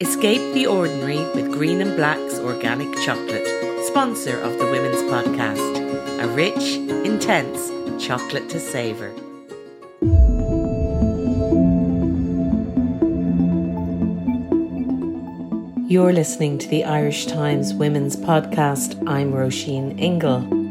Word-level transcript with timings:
Escape 0.00 0.54
the 0.54 0.64
ordinary 0.64 1.18
with 1.34 1.50
Green 1.50 1.80
and 1.80 1.96
Black's 1.96 2.38
organic 2.38 2.86
chocolate, 3.04 3.44
sponsor 3.88 4.38
of 4.38 4.56
the 4.56 4.66
Women's 4.66 5.02
Podcast. 5.10 6.22
A 6.22 6.28
rich, 6.28 6.76
intense 7.04 7.72
chocolate 8.00 8.48
to 8.48 8.60
savour. 8.60 9.12
You're 15.88 16.12
listening 16.12 16.58
to 16.58 16.68
the 16.68 16.84
Irish 16.84 17.26
Times 17.26 17.74
Women's 17.74 18.14
Podcast. 18.14 19.04
I'm 19.08 19.32
Roisin 19.32 19.98
Ingle. 19.98 20.67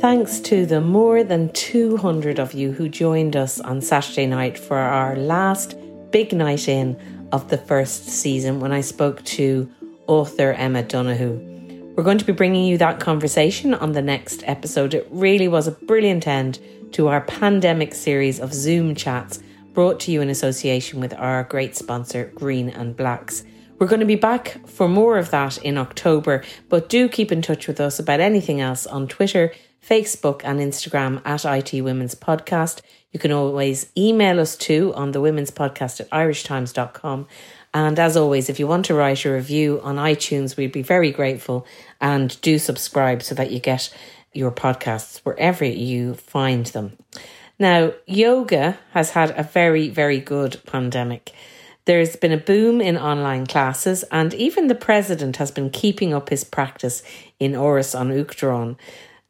Thanks 0.00 0.38
to 0.40 0.64
the 0.64 0.80
more 0.80 1.24
than 1.24 1.52
200 1.54 2.38
of 2.38 2.54
you 2.54 2.70
who 2.70 2.88
joined 2.88 3.34
us 3.34 3.58
on 3.58 3.80
Saturday 3.80 4.26
night 4.26 4.56
for 4.56 4.78
our 4.78 5.16
last 5.16 5.74
big 6.12 6.32
night 6.32 6.68
in 6.68 6.96
of 7.32 7.48
the 7.48 7.58
first 7.58 8.06
season 8.06 8.60
when 8.60 8.70
I 8.70 8.80
spoke 8.80 9.24
to 9.24 9.68
author 10.06 10.52
Emma 10.52 10.84
Donoghue. 10.84 11.94
We're 11.96 12.04
going 12.04 12.18
to 12.18 12.24
be 12.24 12.32
bringing 12.32 12.64
you 12.64 12.78
that 12.78 13.00
conversation 13.00 13.74
on 13.74 13.90
the 13.90 14.00
next 14.00 14.44
episode. 14.46 14.94
It 14.94 15.08
really 15.10 15.48
was 15.48 15.66
a 15.66 15.72
brilliant 15.72 16.28
end 16.28 16.60
to 16.92 17.08
our 17.08 17.22
pandemic 17.22 17.92
series 17.92 18.38
of 18.38 18.54
Zoom 18.54 18.94
chats 18.94 19.40
brought 19.72 19.98
to 20.00 20.12
you 20.12 20.20
in 20.20 20.30
association 20.30 21.00
with 21.00 21.12
our 21.14 21.42
great 21.42 21.74
sponsor, 21.74 22.30
Green 22.36 22.68
and 22.68 22.96
Blacks. 22.96 23.42
We're 23.80 23.88
going 23.88 24.00
to 24.00 24.06
be 24.06 24.14
back 24.14 24.64
for 24.68 24.88
more 24.88 25.18
of 25.18 25.30
that 25.30 25.58
in 25.58 25.76
October, 25.76 26.44
but 26.68 26.88
do 26.88 27.08
keep 27.08 27.32
in 27.32 27.42
touch 27.42 27.66
with 27.66 27.80
us 27.80 27.98
about 27.98 28.20
anything 28.20 28.60
else 28.60 28.86
on 28.86 29.06
Twitter, 29.06 29.52
Facebook, 29.86 30.42
and 30.44 30.60
Instagram 30.60 31.22
at 31.24 31.44
IT 31.44 31.82
Women's 31.82 32.14
Podcast. 32.14 32.80
You 33.12 33.18
can 33.18 33.32
always 33.32 33.90
email 33.96 34.38
us 34.38 34.56
too 34.56 34.92
on 34.94 35.12
the 35.12 35.20
Women's 35.20 35.50
Podcast 35.50 36.00
at 36.00 36.10
irishtimes.com. 36.10 37.26
And 37.74 37.98
as 37.98 38.16
always, 38.16 38.48
if 38.48 38.58
you 38.58 38.66
want 38.66 38.86
to 38.86 38.94
write 38.94 39.24
a 39.24 39.32
review 39.32 39.80
on 39.82 39.96
iTunes, 39.96 40.56
we'd 40.56 40.72
be 40.72 40.82
very 40.82 41.10
grateful. 41.10 41.66
And 42.00 42.38
do 42.40 42.58
subscribe 42.58 43.22
so 43.22 43.34
that 43.34 43.50
you 43.50 43.60
get 43.60 43.94
your 44.32 44.50
podcasts 44.50 45.18
wherever 45.20 45.64
you 45.64 46.14
find 46.14 46.66
them. 46.66 46.96
Now, 47.58 47.92
yoga 48.06 48.78
has 48.92 49.10
had 49.10 49.30
a 49.36 49.42
very, 49.42 49.88
very 49.88 50.20
good 50.20 50.60
pandemic. 50.66 51.32
There's 51.86 52.16
been 52.16 52.32
a 52.32 52.36
boom 52.36 52.80
in 52.80 52.98
online 52.98 53.46
classes, 53.46 54.04
and 54.12 54.34
even 54.34 54.66
the 54.66 54.74
president 54.74 55.38
has 55.38 55.50
been 55.50 55.70
keeping 55.70 56.12
up 56.12 56.28
his 56.28 56.44
practice 56.44 57.02
in 57.40 57.52
Áras 57.52 57.98
an 57.98 58.10
Uachtaráin. 58.10 58.76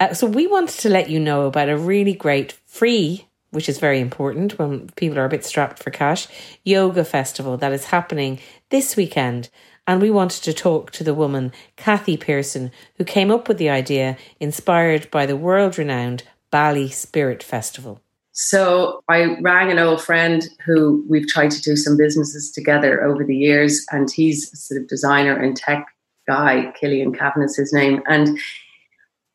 Uh, 0.01 0.15
so, 0.15 0.27
we 0.27 0.47
wanted 0.47 0.79
to 0.81 0.89
let 0.89 1.11
you 1.11 1.19
know 1.19 1.47
about 1.47 1.69
a 1.69 1.77
really 1.77 2.15
great 2.15 2.53
free, 2.67 3.27
which 3.51 3.69
is 3.69 3.79
very 3.79 4.01
important 4.01 4.59
when 4.59 4.89
people 4.91 5.19
are 5.19 5.25
a 5.25 5.31
bit 5.31 5.45
strapped 5.45 5.83
for 5.83 5.91
cash, 5.91 6.29
yoga 6.65 7.05
festival 7.05 7.57
that 7.57 7.73
is 7.73 7.87
happening 7.87 8.39
this 8.71 8.97
weekend. 8.97 9.51
And 9.89 10.03
we 10.03 10.11
wanted 10.11 10.45
to 10.45 10.53
talk 10.53 10.91
to 10.93 11.03
the 11.03 11.15
woman, 11.15 11.51
Cathy 11.77 12.17
Pearson, 12.17 12.71
who 12.97 13.05
came 13.05 13.31
up 13.31 13.49
with 13.49 13.57
the 13.57 13.71
idea 13.71 14.19
inspired 14.39 15.11
by 15.11 15.25
the 15.25 15.37
world 15.37 15.79
renowned 15.79 16.25
Bali 16.51 16.91
Spirit 16.91 17.43
Festival. 17.43 18.01
So 18.33 19.03
I 19.09 19.37
rang 19.41 19.73
an 19.73 19.81
old 19.81 20.01
friend 20.01 20.47
who 20.65 21.05
we've 21.09 21.27
tried 21.27 21.51
to 21.51 21.61
do 21.61 21.75
some 21.75 21.97
businesses 21.97 22.53
together 22.53 23.03
over 23.03 23.25
the 23.25 23.35
years, 23.35 23.85
and 23.91 24.09
he's 24.11 24.53
a 24.53 24.57
sort 24.57 24.81
of 24.81 24.89
designer 24.89 25.35
and 25.35 25.57
tech 25.57 25.87
guy. 26.29 26.73
Killian 26.79 27.13
Cavan 27.13 27.43
is 27.43 27.57
his 27.57 27.73
name, 27.73 28.01
and 28.07 28.39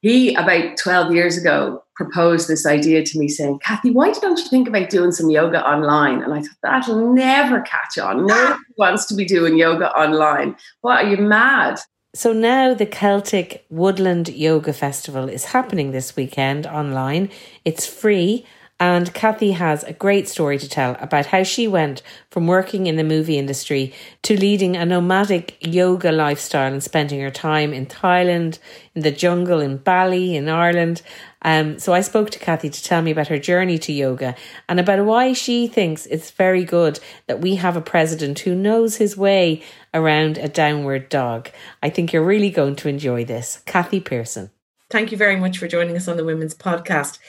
he 0.04 0.36
about 0.36 0.78
12 0.78 1.14
years 1.14 1.38
ago 1.38 1.82
proposed 1.96 2.48
this 2.48 2.66
idea 2.66 3.04
to 3.04 3.18
me 3.18 3.28
saying 3.28 3.58
cathy 3.64 3.90
why 3.90 4.12
don't 4.12 4.38
you 4.38 4.48
think 4.50 4.68
about 4.68 4.90
doing 4.90 5.12
some 5.12 5.30
yoga 5.30 5.66
online? 5.66 6.22
And 6.22 6.34
i 6.34 6.42
thought 6.42 6.58
that'll 6.62 7.14
never 7.14 7.62
catch 7.62 7.98
on. 7.98 8.28
No 8.28 8.36
one 8.36 8.54
ah! 8.54 8.60
wants 8.78 9.06
to 9.08 9.16
be 9.16 9.26
doing 9.26 9.58
yoga 9.58 9.90
online. 9.98 10.56
What 10.82 11.06
are 11.06 11.10
you 11.10 11.18
mad? 11.18 11.80
So 12.14 12.34
now 12.34 12.76
the 12.76 12.86
Celtic 12.86 13.66
Woodland 13.70 14.30
Yoga 14.30 14.74
Festival 14.74 15.28
is 15.30 15.46
happening 15.46 15.92
this 15.92 16.16
weekend 16.16 16.68
online. 16.68 17.32
It's 17.66 17.88
free 17.88 18.46
and 18.80 19.14
Cathy 19.14 19.52
has 19.52 19.84
a 19.84 19.94
great 19.94 20.28
story 20.28 20.58
to 20.58 20.68
tell 20.68 20.98
about 21.00 21.28
how 21.28 21.44
she 21.44 21.68
went 21.68 22.02
from 22.30 22.48
working 22.48 22.88
in 22.88 22.96
the 22.96 23.04
movie 23.04 23.38
industry 23.38 23.94
to 24.24 24.38
leading 24.38 24.76
a 24.76 24.86
nomadic 24.86 25.58
yoga 25.62 26.12
lifestyle 26.12 26.74
and 26.74 26.84
spending 26.84 27.22
her 27.22 27.32
time 27.32 27.72
in 27.72 27.86
Thailand, 27.86 28.60
in 28.96 29.04
the 29.04 29.12
jungle, 29.12 29.60
in 29.60 29.78
Bali, 29.78 30.36
in 30.36 30.50
Ireland. 30.50 31.02
Um, 31.44 31.78
so 31.78 31.94
I 31.94 32.02
spoke 32.02 32.32
to 32.32 32.40
Cathy 32.40 32.70
to 32.70 32.84
tell 32.84 33.02
me 33.02 33.12
about 33.12 33.28
her 33.28 33.38
journey 33.38 33.78
to 33.80 33.94
yoga 33.94 34.36
and 34.68 34.80
about 34.80 35.06
why 35.06 35.34
she 35.34 35.68
thinks 35.68 36.06
it's 36.08 36.32
very 36.32 36.64
good 36.64 37.00
that 37.28 37.42
we 37.42 37.56
have 37.56 37.78
a 37.78 37.82
president 37.82 38.40
who 38.40 38.56
knows 38.56 38.96
his 38.96 39.16
way 39.16 39.62
around 39.94 40.38
a 40.38 40.50
downward 40.50 41.10
dog. 41.10 41.50
I 41.82 41.90
think 41.90 42.12
you're 42.12 42.26
really 42.26 42.50
going 42.50 42.76
to 42.78 42.90
enjoy 42.90 43.24
this. 43.24 43.62
Cathy 43.66 44.00
Pearson. 44.00 44.50
Thank 44.90 45.12
you 45.12 45.18
very 45.18 45.36
much 45.36 45.58
for 45.58 45.68
joining 45.68 45.96
us 45.96 46.08
on 46.08 46.18
the 46.18 46.26
Women's 46.26 46.56
Podcast. 46.56 47.20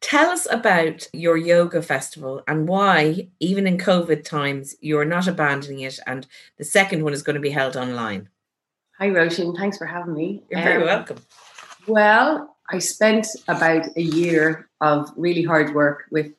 Tell 0.00 0.30
us 0.30 0.46
about 0.50 1.08
your 1.12 1.36
yoga 1.36 1.82
festival 1.82 2.42
and 2.46 2.68
why, 2.68 3.28
even 3.40 3.66
in 3.66 3.78
COVID 3.78 4.24
times, 4.24 4.76
you're 4.80 5.04
not 5.04 5.26
abandoning 5.26 5.80
it. 5.80 5.98
And 6.06 6.26
the 6.58 6.64
second 6.64 7.02
one 7.02 7.12
is 7.12 7.22
going 7.22 7.34
to 7.34 7.40
be 7.40 7.50
held 7.50 7.76
online. 7.76 8.28
Hi, 8.98 9.08
Roisin. 9.08 9.56
Thanks 9.56 9.78
for 9.78 9.86
having 9.86 10.14
me. 10.14 10.42
You're 10.50 10.62
very 10.62 10.82
um, 10.82 10.86
welcome. 10.86 11.18
Well, 11.86 12.56
I 12.70 12.78
spent 12.78 13.26
about 13.48 13.86
a 13.96 14.02
year 14.02 14.68
of 14.80 15.10
really 15.16 15.42
hard 15.42 15.74
work 15.74 16.04
with 16.10 16.32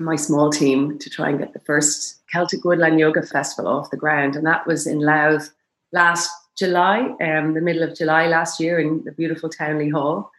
my 0.00 0.16
small 0.16 0.50
team 0.50 0.98
to 0.98 1.08
try 1.08 1.30
and 1.30 1.38
get 1.38 1.52
the 1.52 1.60
first 1.60 2.26
Celtic 2.28 2.64
Woodland 2.64 2.98
Yoga 2.98 3.22
Festival 3.22 3.70
off 3.70 3.90
the 3.90 3.96
ground. 3.96 4.36
And 4.36 4.46
that 4.46 4.66
was 4.66 4.86
in 4.86 4.98
Louth 4.98 5.50
last 5.92 6.30
July, 6.56 7.14
um, 7.20 7.54
the 7.54 7.60
middle 7.60 7.82
of 7.82 7.96
July 7.96 8.26
last 8.26 8.60
year 8.60 8.78
in 8.78 9.04
the 9.04 9.12
beautiful 9.12 9.48
Townley 9.48 9.88
Hall. 9.88 10.30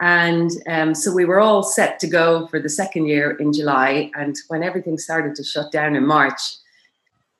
And 0.00 0.50
um, 0.66 0.94
so 0.94 1.12
we 1.12 1.26
were 1.26 1.40
all 1.40 1.62
set 1.62 1.98
to 2.00 2.06
go 2.06 2.46
for 2.46 2.58
the 2.58 2.70
second 2.70 3.06
year 3.06 3.32
in 3.32 3.52
July. 3.52 4.10
And 4.14 4.34
when 4.48 4.62
everything 4.62 4.96
started 4.96 5.34
to 5.36 5.44
shut 5.44 5.70
down 5.70 5.94
in 5.94 6.06
March, 6.06 6.40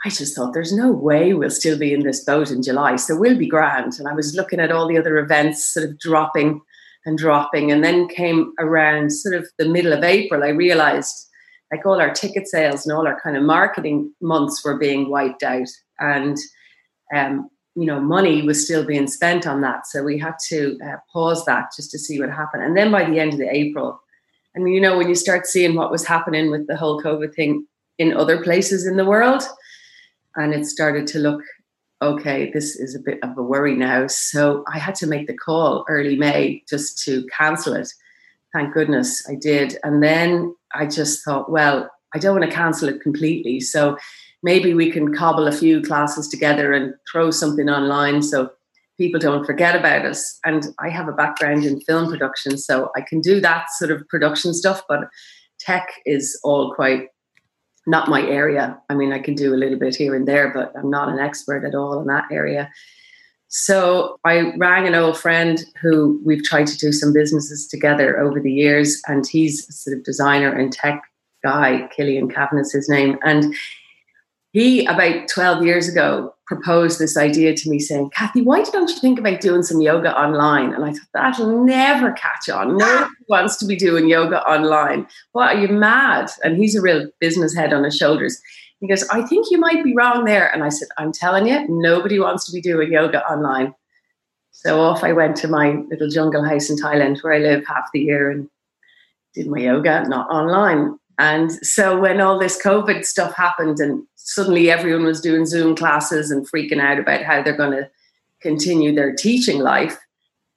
I 0.04 0.10
just 0.10 0.36
thought 0.36 0.52
there's 0.52 0.72
no 0.72 0.92
way 0.92 1.32
we'll 1.32 1.50
still 1.50 1.78
be 1.78 1.94
in 1.94 2.02
this 2.02 2.24
boat 2.24 2.50
in 2.50 2.62
July. 2.62 2.96
So 2.96 3.16
we'll 3.16 3.38
be 3.38 3.48
grand. 3.48 3.94
And 3.98 4.08
I 4.08 4.12
was 4.12 4.34
looking 4.34 4.60
at 4.60 4.70
all 4.70 4.86
the 4.86 4.98
other 4.98 5.18
events 5.18 5.64
sort 5.64 5.88
of 5.88 5.98
dropping 5.98 6.60
and 7.06 7.16
dropping. 7.16 7.72
And 7.72 7.82
then 7.82 8.08
came 8.08 8.52
around 8.58 9.10
sort 9.10 9.34
of 9.34 9.46
the 9.58 9.68
middle 9.68 9.92
of 9.92 10.04
April, 10.04 10.44
I 10.44 10.48
realized 10.48 11.28
like 11.70 11.86
all 11.86 12.00
our 12.00 12.12
ticket 12.12 12.48
sales 12.48 12.84
and 12.84 12.92
all 12.92 13.06
our 13.06 13.20
kind 13.20 13.36
of 13.36 13.44
marketing 13.44 14.12
months 14.20 14.64
were 14.64 14.76
being 14.76 15.08
wiped 15.08 15.42
out. 15.42 15.68
And 15.98 16.36
um, 17.14 17.48
you 17.76 17.86
know, 17.86 18.00
money 18.00 18.42
was 18.42 18.64
still 18.64 18.84
being 18.84 19.06
spent 19.06 19.46
on 19.46 19.60
that. 19.60 19.86
So 19.86 20.02
we 20.02 20.18
had 20.18 20.34
to 20.48 20.78
uh, 20.84 20.96
pause 21.12 21.44
that 21.46 21.70
just 21.76 21.90
to 21.92 21.98
see 21.98 22.20
what 22.20 22.30
happened. 22.30 22.64
And 22.64 22.76
then 22.76 22.90
by 22.90 23.08
the 23.08 23.18
end 23.18 23.32
of 23.32 23.38
the 23.38 23.54
April, 23.54 24.00
and 24.54 24.72
you 24.72 24.80
know, 24.80 24.98
when 24.98 25.08
you 25.08 25.14
start 25.14 25.46
seeing 25.46 25.76
what 25.76 25.92
was 25.92 26.04
happening 26.04 26.50
with 26.50 26.66
the 26.66 26.76
whole 26.76 27.00
COVID 27.00 27.34
thing 27.34 27.66
in 27.98 28.16
other 28.16 28.42
places 28.42 28.86
in 28.86 28.96
the 28.96 29.04
world, 29.04 29.42
and 30.36 30.52
it 30.52 30.66
started 30.66 31.06
to 31.08 31.18
look 31.18 31.42
okay, 32.02 32.50
this 32.52 32.76
is 32.76 32.94
a 32.94 32.98
bit 32.98 33.18
of 33.22 33.36
a 33.36 33.42
worry 33.42 33.76
now. 33.76 34.06
So 34.06 34.64
I 34.72 34.78
had 34.78 34.94
to 34.96 35.06
make 35.06 35.26
the 35.26 35.36
call 35.36 35.84
early 35.88 36.16
May 36.16 36.62
just 36.68 37.02
to 37.04 37.26
cancel 37.36 37.74
it. 37.74 37.92
Thank 38.54 38.72
goodness 38.72 39.28
I 39.28 39.34
did. 39.34 39.76
And 39.84 40.02
then 40.02 40.54
I 40.74 40.86
just 40.86 41.22
thought, 41.24 41.50
well, 41.50 41.90
I 42.14 42.18
don't 42.18 42.38
want 42.38 42.50
to 42.50 42.56
cancel 42.56 42.88
it 42.88 43.02
completely. 43.02 43.60
So 43.60 43.98
maybe 44.42 44.74
we 44.74 44.90
can 44.90 45.14
cobble 45.14 45.46
a 45.46 45.52
few 45.52 45.82
classes 45.82 46.28
together 46.28 46.72
and 46.72 46.94
throw 47.10 47.30
something 47.30 47.68
online 47.68 48.22
so 48.22 48.50
people 48.98 49.20
don't 49.20 49.46
forget 49.46 49.74
about 49.74 50.04
us. 50.04 50.38
And 50.44 50.68
I 50.78 50.90
have 50.90 51.08
a 51.08 51.12
background 51.12 51.64
in 51.64 51.80
film 51.80 52.10
production, 52.10 52.58
so 52.58 52.90
I 52.96 53.00
can 53.00 53.20
do 53.20 53.40
that 53.40 53.66
sort 53.78 53.90
of 53.90 54.06
production 54.08 54.52
stuff, 54.52 54.82
but 54.88 55.08
tech 55.58 55.88
is 56.04 56.38
all 56.42 56.74
quite 56.74 57.08
not 57.86 58.08
my 58.08 58.22
area. 58.22 58.78
I 58.90 58.94
mean, 58.94 59.12
I 59.12 59.18
can 59.18 59.34
do 59.34 59.54
a 59.54 59.56
little 59.56 59.78
bit 59.78 59.96
here 59.96 60.14
and 60.14 60.28
there, 60.28 60.52
but 60.52 60.72
I'm 60.76 60.90
not 60.90 61.08
an 61.08 61.18
expert 61.18 61.64
at 61.64 61.74
all 61.74 61.98
in 62.00 62.06
that 62.08 62.24
area. 62.30 62.70
So 63.48 64.16
I 64.24 64.52
rang 64.58 64.86
an 64.86 64.94
old 64.94 65.18
friend 65.18 65.64
who 65.80 66.20
we've 66.24 66.44
tried 66.44 66.68
to 66.68 66.76
do 66.76 66.92
some 66.92 67.12
businesses 67.12 67.66
together 67.66 68.20
over 68.20 68.38
the 68.38 68.52
years, 68.52 69.00
and 69.08 69.26
he's 69.26 69.68
a 69.68 69.72
sort 69.72 69.96
of 69.96 70.04
designer 70.04 70.52
and 70.52 70.72
tech 70.72 71.02
guy. 71.42 71.88
Killian 71.96 72.28
Cavan 72.28 72.58
is 72.58 72.72
his 72.72 72.88
name, 72.88 73.18
and 73.24 73.54
he 74.52 74.84
about 74.86 75.28
12 75.28 75.64
years 75.64 75.88
ago 75.88 76.34
proposed 76.46 76.98
this 76.98 77.16
idea 77.16 77.54
to 77.54 77.70
me 77.70 77.78
saying 77.78 78.10
cathy 78.10 78.42
why 78.42 78.62
don't 78.62 78.90
you 78.90 78.96
think 78.96 79.18
about 79.18 79.40
doing 79.40 79.62
some 79.62 79.80
yoga 79.80 80.18
online? 80.18 80.74
And 80.74 80.84
i 80.84 80.92
thought 80.92 81.08
that'll 81.14 81.64
never 81.64 82.12
catch 82.12 82.48
on. 82.48 82.76
No 82.76 82.84
one 82.84 83.04
ah! 83.04 83.10
wants 83.28 83.56
to 83.58 83.66
be 83.66 83.76
doing 83.76 84.08
yoga 84.08 84.42
online. 84.42 85.06
What 85.32 85.54
are 85.54 85.60
you 85.60 85.68
mad? 85.68 86.30
And 86.42 86.56
he's 86.56 86.74
a 86.74 86.82
real 86.82 87.08
business 87.20 87.54
head 87.54 87.72
on 87.72 87.84
his 87.84 87.96
shoulders. 87.96 88.40
He 88.80 88.88
goes 88.88 89.08
i 89.10 89.22
think 89.22 89.50
you 89.50 89.60
might 89.60 89.84
be 89.84 89.94
wrong 89.94 90.24
there. 90.24 90.52
And 90.52 90.64
i 90.64 90.68
said 90.68 90.88
i'm 90.98 91.12
telling 91.12 91.46
you 91.46 91.66
nobody 91.68 92.18
wants 92.18 92.44
to 92.46 92.52
be 92.52 92.60
doing 92.60 92.92
yoga 92.92 93.24
online. 93.30 93.74
So 94.50 94.80
off 94.80 95.04
i 95.04 95.12
went 95.12 95.36
to 95.36 95.48
my 95.48 95.82
little 95.90 96.08
jungle 96.08 96.44
house 96.44 96.68
in 96.68 96.76
thailand 96.76 97.22
where 97.22 97.34
i 97.34 97.38
live 97.38 97.64
half 97.64 97.88
the 97.92 98.00
year 98.00 98.30
and 98.30 98.48
did 99.34 99.46
my 99.46 99.60
yoga 99.60 100.04
not 100.08 100.28
online 100.28 100.98
and 101.20 101.52
so 101.64 102.00
when 102.00 102.18
all 102.22 102.38
this 102.38 102.60
COVID 102.62 103.04
stuff 103.04 103.36
happened 103.36 103.78
and 103.78 104.02
suddenly 104.14 104.70
everyone 104.70 105.04
was 105.04 105.20
doing 105.20 105.44
Zoom 105.44 105.76
classes 105.76 106.30
and 106.30 106.50
freaking 106.50 106.80
out 106.80 106.98
about 106.98 107.24
how 107.24 107.42
they're 107.42 107.54
going 107.54 107.72
to 107.72 107.90
continue 108.40 108.94
their 108.94 109.14
teaching 109.14 109.60
life, 109.60 109.98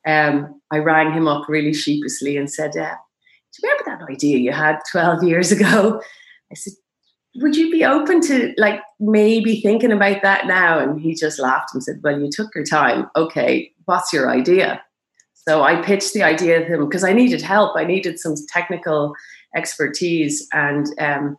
um, 0.08 0.62
I 0.72 0.78
rang 0.78 1.12
him 1.12 1.28
up 1.28 1.50
really 1.50 1.74
sheepishly 1.74 2.38
and 2.38 2.50
said, 2.50 2.78
uh, 2.78 2.96
Do 2.96 3.62
you 3.62 3.70
remember 3.70 4.06
that 4.06 4.10
idea 4.10 4.38
you 4.38 4.54
had 4.54 4.80
12 4.90 5.24
years 5.24 5.52
ago? 5.52 6.02
I 6.50 6.56
said, 6.56 6.74
Would 7.42 7.58
you 7.58 7.70
be 7.70 7.84
open 7.84 8.22
to 8.22 8.54
like 8.58 8.80
maybe 9.02 9.60
thinking 9.60 9.92
about 9.92 10.22
that 10.22 10.48
now? 10.48 10.80
And 10.80 10.98
he 10.98 11.14
just 11.14 11.40
laughed 11.40 11.72
and 11.74 11.84
said, 11.84 12.00
Well, 12.02 12.18
you 12.18 12.30
took 12.32 12.56
your 12.56 12.64
time. 12.64 13.10
Okay, 13.18 13.70
what's 13.84 14.14
your 14.14 14.30
idea? 14.30 14.82
So 15.46 15.62
I 15.62 15.82
pitched 15.82 16.14
the 16.14 16.24
idea 16.24 16.60
to 16.60 16.66
him 16.66 16.86
because 16.86 17.04
I 17.04 17.12
needed 17.12 17.42
help. 17.42 17.76
I 17.76 17.84
needed 17.84 18.18
some 18.18 18.36
technical 18.48 19.14
expertise. 19.56 20.48
And 20.54 20.88
um, 21.00 21.38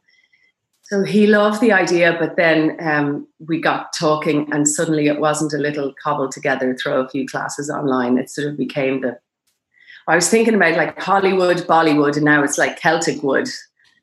so 0.82 1.02
he 1.02 1.26
loved 1.26 1.60
the 1.60 1.72
idea, 1.72 2.16
but 2.18 2.36
then 2.36 2.76
um, 2.80 3.26
we 3.38 3.60
got 3.60 3.92
talking, 3.98 4.52
and 4.52 4.68
suddenly 4.68 5.06
it 5.06 5.20
wasn't 5.20 5.54
a 5.54 5.58
little 5.58 5.94
cobbled 6.02 6.32
together, 6.32 6.76
throw 6.76 7.00
a 7.00 7.08
few 7.08 7.26
classes 7.26 7.70
online. 7.70 8.18
It 8.18 8.30
sort 8.30 8.48
of 8.48 8.58
became 8.58 9.00
the. 9.00 9.18
I 10.06 10.14
was 10.14 10.28
thinking 10.28 10.54
about 10.54 10.76
like 10.76 11.00
Hollywood, 11.00 11.56
Bollywood, 11.66 12.16
and 12.16 12.26
now 12.26 12.44
it's 12.44 12.58
like 12.58 12.78
Celtic 12.78 13.22
Wood 13.22 13.48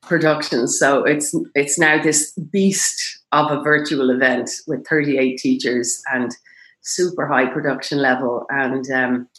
productions. 0.01 0.79
So 0.79 1.03
it's 1.03 1.35
it's 1.53 1.77
now 1.77 2.01
this 2.01 2.31
beast 2.51 3.19
of 3.31 3.51
a 3.51 3.61
virtual 3.61 4.09
event 4.09 4.49
with 4.67 4.85
38 4.87 5.37
teachers 5.37 6.01
and 6.11 6.35
super 6.81 7.27
high 7.27 7.45
production 7.45 7.99
level 7.99 8.45
and 8.49 8.89
um, 8.91 9.29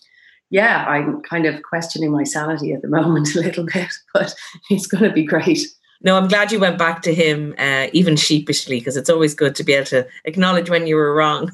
yeah, 0.52 0.84
I'm 0.86 1.22
kind 1.22 1.46
of 1.46 1.62
questioning 1.62 2.12
my 2.12 2.24
sanity 2.24 2.74
at 2.74 2.82
the 2.82 2.88
moment 2.88 3.34
a 3.34 3.40
little 3.40 3.64
bit, 3.64 3.90
but 4.14 4.34
it's 4.70 4.86
going 4.86 5.02
to 5.02 5.10
be 5.10 5.24
great. 5.24 5.66
No, 6.02 6.16
I'm 6.16 6.28
glad 6.28 6.52
you 6.52 6.60
went 6.60 6.78
back 6.78 7.00
to 7.02 7.14
him, 7.14 7.54
uh, 7.58 7.86
even 7.92 8.16
sheepishly, 8.16 8.78
because 8.78 8.96
it's 8.96 9.08
always 9.08 9.34
good 9.34 9.54
to 9.56 9.64
be 9.64 9.72
able 9.72 9.86
to 9.86 10.06
acknowledge 10.26 10.68
when 10.68 10.86
you 10.86 10.96
were 10.96 11.14
wrong. 11.14 11.50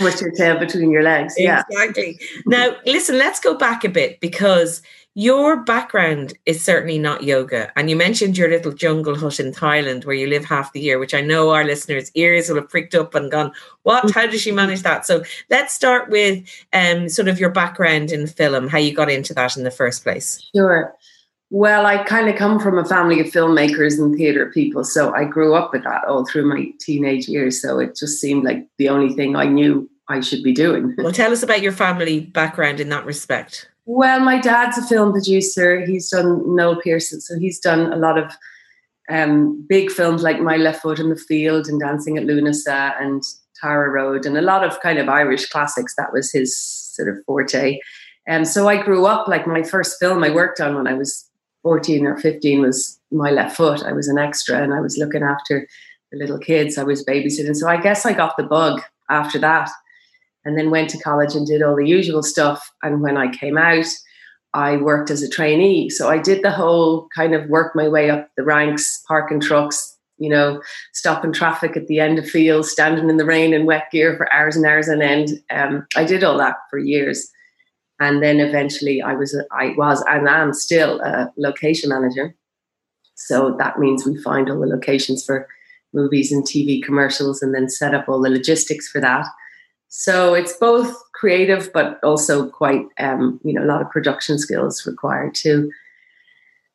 With 0.00 0.20
your 0.20 0.30
tail 0.32 0.58
between 0.58 0.90
your 0.90 1.02
legs. 1.02 1.34
Yeah. 1.36 1.62
Exactly. 1.70 2.18
now, 2.46 2.74
listen, 2.86 3.18
let's 3.18 3.38
go 3.38 3.54
back 3.54 3.84
a 3.84 3.88
bit 3.88 4.18
because 4.20 4.82
your 5.14 5.62
background 5.64 6.34
is 6.46 6.64
certainly 6.64 6.98
not 6.98 7.24
yoga. 7.24 7.72
And 7.76 7.90
you 7.90 7.96
mentioned 7.96 8.38
your 8.38 8.48
little 8.48 8.72
jungle 8.72 9.16
hut 9.16 9.40
in 9.40 9.52
Thailand 9.52 10.04
where 10.04 10.14
you 10.14 10.28
live 10.28 10.44
half 10.44 10.72
the 10.72 10.80
year, 10.80 10.98
which 10.98 11.14
I 11.14 11.20
know 11.20 11.50
our 11.50 11.64
listeners' 11.64 12.12
ears 12.14 12.48
will 12.48 12.56
have 12.56 12.68
pricked 12.68 12.94
up 12.94 13.14
and 13.14 13.30
gone, 13.30 13.52
What? 13.82 14.10
How 14.12 14.26
does 14.26 14.40
she 14.40 14.52
manage 14.52 14.82
that? 14.82 15.06
So 15.06 15.24
let's 15.50 15.74
start 15.74 16.10
with 16.10 16.48
um, 16.72 17.08
sort 17.08 17.28
of 17.28 17.40
your 17.40 17.50
background 17.50 18.12
in 18.12 18.26
film, 18.28 18.68
how 18.68 18.78
you 18.78 18.94
got 18.94 19.10
into 19.10 19.34
that 19.34 19.56
in 19.56 19.64
the 19.64 19.70
first 19.70 20.04
place. 20.04 20.48
Sure. 20.54 20.94
Well, 21.52 21.84
I 21.84 22.04
kind 22.04 22.28
of 22.28 22.36
come 22.36 22.60
from 22.60 22.78
a 22.78 22.84
family 22.84 23.18
of 23.18 23.26
filmmakers 23.26 23.98
and 23.98 24.16
theatre 24.16 24.52
people. 24.52 24.84
So 24.84 25.12
I 25.12 25.24
grew 25.24 25.54
up 25.54 25.72
with 25.72 25.82
that 25.82 26.04
all 26.04 26.24
through 26.24 26.48
my 26.48 26.72
teenage 26.78 27.26
years. 27.26 27.60
So 27.60 27.80
it 27.80 27.96
just 27.96 28.20
seemed 28.20 28.44
like 28.44 28.68
the 28.78 28.88
only 28.88 29.14
thing 29.14 29.34
I 29.34 29.46
knew 29.46 29.90
I 30.08 30.20
should 30.20 30.44
be 30.44 30.52
doing. 30.52 30.94
Well, 30.98 31.12
tell 31.12 31.32
us 31.32 31.42
about 31.42 31.62
your 31.62 31.72
family 31.72 32.20
background 32.20 32.78
in 32.78 32.88
that 32.90 33.04
respect. 33.04 33.69
Well, 33.92 34.20
my 34.20 34.38
dad's 34.38 34.78
a 34.78 34.86
film 34.86 35.10
producer. 35.10 35.84
He's 35.84 36.10
done 36.10 36.54
Noel 36.54 36.80
Pearson, 36.80 37.20
so 37.20 37.36
he's 37.40 37.58
done 37.58 37.92
a 37.92 37.96
lot 37.96 38.18
of 38.18 38.32
um, 39.10 39.66
big 39.68 39.90
films 39.90 40.22
like 40.22 40.40
My 40.40 40.56
Left 40.58 40.80
Foot 40.80 41.00
in 41.00 41.10
the 41.10 41.16
Field 41.16 41.66
and 41.66 41.80
Dancing 41.80 42.16
at 42.16 42.22
Lughnasa 42.22 42.94
and 43.02 43.20
Tara 43.60 43.90
Road, 43.90 44.26
and 44.26 44.38
a 44.38 44.42
lot 44.42 44.64
of 44.64 44.80
kind 44.80 45.00
of 45.00 45.08
Irish 45.08 45.48
classics. 45.48 45.96
That 45.96 46.12
was 46.12 46.30
his 46.30 46.56
sort 46.56 47.08
of 47.08 47.16
forte. 47.26 47.80
And 48.28 48.42
um, 48.42 48.44
so 48.44 48.68
I 48.68 48.80
grew 48.80 49.06
up 49.06 49.26
like 49.26 49.48
my 49.48 49.64
first 49.64 49.98
film 49.98 50.22
I 50.22 50.30
worked 50.30 50.60
on 50.60 50.76
when 50.76 50.86
I 50.86 50.94
was 50.94 51.28
14 51.64 52.06
or 52.06 52.16
15 52.16 52.60
was 52.60 53.00
My 53.10 53.32
Left 53.32 53.56
Foot. 53.56 53.82
I 53.82 53.92
was 53.92 54.06
an 54.06 54.18
extra 54.18 54.62
and 54.62 54.72
I 54.72 54.80
was 54.80 54.98
looking 54.98 55.24
after 55.24 55.66
the 56.12 56.18
little 56.18 56.38
kids. 56.38 56.78
I 56.78 56.84
was 56.84 57.04
babysitting. 57.04 57.56
So 57.56 57.68
I 57.68 57.80
guess 57.80 58.06
I 58.06 58.12
got 58.12 58.36
the 58.36 58.44
bug 58.44 58.82
after 59.10 59.40
that 59.40 59.68
and 60.44 60.56
then 60.56 60.70
went 60.70 60.90
to 60.90 60.98
college 60.98 61.34
and 61.34 61.46
did 61.46 61.62
all 61.62 61.76
the 61.76 61.86
usual 61.86 62.22
stuff. 62.22 62.70
And 62.82 63.00
when 63.02 63.16
I 63.16 63.32
came 63.32 63.58
out, 63.58 63.86
I 64.52 64.76
worked 64.78 65.10
as 65.10 65.22
a 65.22 65.28
trainee. 65.28 65.90
So 65.90 66.08
I 66.08 66.18
did 66.18 66.42
the 66.42 66.50
whole 66.50 67.08
kind 67.14 67.34
of 67.34 67.48
work 67.48 67.76
my 67.76 67.88
way 67.88 68.10
up 68.10 68.30
the 68.36 68.42
ranks, 68.42 69.02
parking 69.06 69.40
trucks, 69.40 69.96
you 70.18 70.28
know, 70.28 70.60
stopping 70.92 71.32
traffic 71.32 71.76
at 71.76 71.86
the 71.86 72.00
end 72.00 72.18
of 72.18 72.28
fields, 72.28 72.70
standing 72.70 73.08
in 73.08 73.16
the 73.16 73.24
rain 73.24 73.54
in 73.54 73.64
wet 73.66 73.90
gear 73.90 74.16
for 74.16 74.32
hours 74.32 74.56
and 74.56 74.66
hours 74.66 74.88
on 74.88 75.02
end. 75.02 75.28
Um, 75.50 75.86
I 75.96 76.04
did 76.04 76.24
all 76.24 76.36
that 76.38 76.56
for 76.68 76.78
years. 76.78 77.30
And 78.00 78.22
then 78.22 78.40
eventually 78.40 79.02
I 79.02 79.14
was, 79.14 79.38
I 79.52 79.74
was 79.76 80.02
and 80.08 80.28
am 80.28 80.52
still 80.54 81.00
a 81.00 81.30
location 81.36 81.90
manager. 81.90 82.34
So 83.14 83.54
that 83.58 83.78
means 83.78 84.06
we 84.06 84.20
find 84.22 84.50
all 84.50 84.60
the 84.60 84.66
locations 84.66 85.24
for 85.24 85.46
movies 85.92 86.32
and 86.32 86.44
TV 86.44 86.82
commercials 86.82 87.42
and 87.42 87.54
then 87.54 87.68
set 87.68 87.94
up 87.94 88.08
all 88.08 88.20
the 88.20 88.30
logistics 88.30 88.88
for 88.88 89.00
that. 89.00 89.26
So 89.90 90.34
it's 90.34 90.56
both 90.56 90.96
creative, 91.14 91.72
but 91.72 91.98
also 92.04 92.48
quite, 92.48 92.86
um, 92.98 93.40
you 93.44 93.52
know, 93.52 93.64
a 93.64 93.66
lot 93.66 93.82
of 93.82 93.90
production 93.90 94.38
skills 94.38 94.86
required 94.86 95.34
too. 95.34 95.70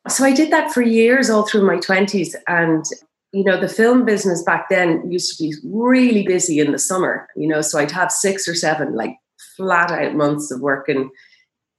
So 0.06 0.22
I 0.22 0.32
did 0.32 0.52
that 0.52 0.70
for 0.70 0.82
years, 0.82 1.30
all 1.30 1.46
through 1.46 1.66
my 1.66 1.76
20s. 1.76 2.34
And, 2.46 2.84
you 3.32 3.42
know, 3.42 3.58
the 3.58 3.70
film 3.70 4.04
business 4.04 4.42
back 4.42 4.68
then 4.68 5.10
used 5.10 5.36
to 5.36 5.42
be 5.42 5.54
really 5.64 6.24
busy 6.24 6.60
in 6.60 6.72
the 6.72 6.78
summer, 6.78 7.26
you 7.34 7.48
know, 7.48 7.62
so 7.62 7.78
I'd 7.78 7.90
have 7.90 8.12
six 8.12 8.46
or 8.46 8.54
seven 8.54 8.94
like 8.94 9.16
flat 9.56 9.90
out 9.90 10.14
months 10.14 10.50
of 10.50 10.60
working, 10.60 11.10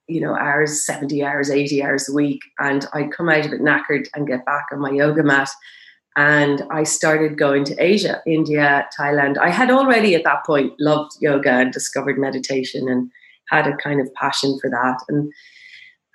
you 0.08 0.20
know, 0.20 0.36
hours, 0.36 0.84
70 0.88 1.24
hours, 1.24 1.52
80 1.52 1.84
hours 1.84 2.10
a 2.10 2.14
week. 2.14 2.42
And 2.58 2.88
I'd 2.94 3.12
come 3.12 3.30
out 3.30 3.46
of 3.46 3.54
it 3.54 3.62
knackered 3.62 4.08
and 4.16 4.28
get 4.28 4.44
back 4.44 4.66
on 4.72 4.80
my 4.80 4.90
yoga 4.90 5.22
mat 5.22 5.50
and 6.18 6.64
I 6.72 6.82
started 6.82 7.38
going 7.38 7.64
to 7.66 7.76
Asia, 7.78 8.24
India, 8.26 8.90
Thailand. 9.00 9.38
I 9.38 9.52
had 9.52 9.70
already 9.70 10.16
at 10.16 10.24
that 10.24 10.44
point 10.46 10.74
loved 10.80 11.12
yoga 11.22 11.52
and 11.52 11.72
discovered 11.72 12.18
meditation 12.18 12.90
and 12.90 13.12
had 13.50 13.68
a 13.68 13.78
kind 13.78 14.02
of 14.02 14.12
passion 14.16 14.58
for 14.60 14.68
that. 14.72 14.98
And 15.08 15.32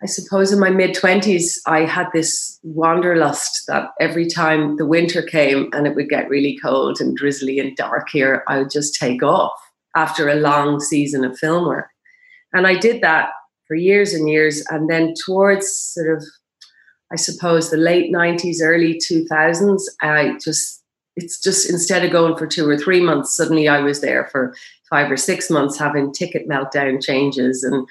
I 0.03 0.07
suppose 0.07 0.51
in 0.51 0.59
my 0.59 0.71
mid 0.71 0.97
20s, 0.97 1.59
I 1.67 1.83
had 1.83 2.09
this 2.13 2.59
wanderlust 2.65 3.63
that 3.69 3.91
every 4.01 4.27
time 4.27 4.77
the 4.77 4.87
winter 4.87 5.23
came 5.23 5.69
and 5.73 5.87
it 5.87 5.95
would 5.95 6.09
get 6.09 6.29
really 6.29 6.59
cold 6.61 7.01
and 7.01 7.17
drizzly 7.17 7.61
and 7.61 7.77
dark 7.77 8.09
here, 8.11 8.43
I 8.49 8.59
would 8.59 8.71
just 8.71 8.99
take 8.99 9.23
off 9.23 9.53
after 9.95 10.29
a 10.29 10.35
long 10.35 10.81
season 10.81 11.25
of 11.25 11.39
film 11.39 11.69
work. 11.69 11.87
And 12.53 12.67
I 12.67 12.77
did 12.77 13.03
that 13.03 13.29
for 13.69 13.77
years 13.77 14.15
and 14.15 14.29
years. 14.29 14.65
And 14.69 14.91
then 14.91 15.15
towards 15.25 15.73
sort 15.73 16.17
of 16.17 16.25
I 17.13 17.17
suppose 17.17 17.71
the 17.71 17.77
late 17.77 18.13
90s, 18.13 18.57
early 18.63 18.95
2000s, 18.95 19.83
I 20.01 20.39
just, 20.43 20.83
it's 21.17 21.41
just 21.41 21.69
instead 21.69 22.05
of 22.05 22.11
going 22.11 22.37
for 22.37 22.47
two 22.47 22.69
or 22.69 22.79
three 22.79 23.01
months, 23.01 23.37
suddenly 23.37 23.69
I 23.69 23.81
was 23.81 24.01
there 24.01 24.29
for 24.33 24.55
five 24.89 25.11
or 25.11 25.17
six 25.17 25.51
months 25.51 25.79
having 25.79 26.13
ticket 26.13 26.49
meltdown 26.49 27.05
changes. 27.05 27.63
And 27.63 27.87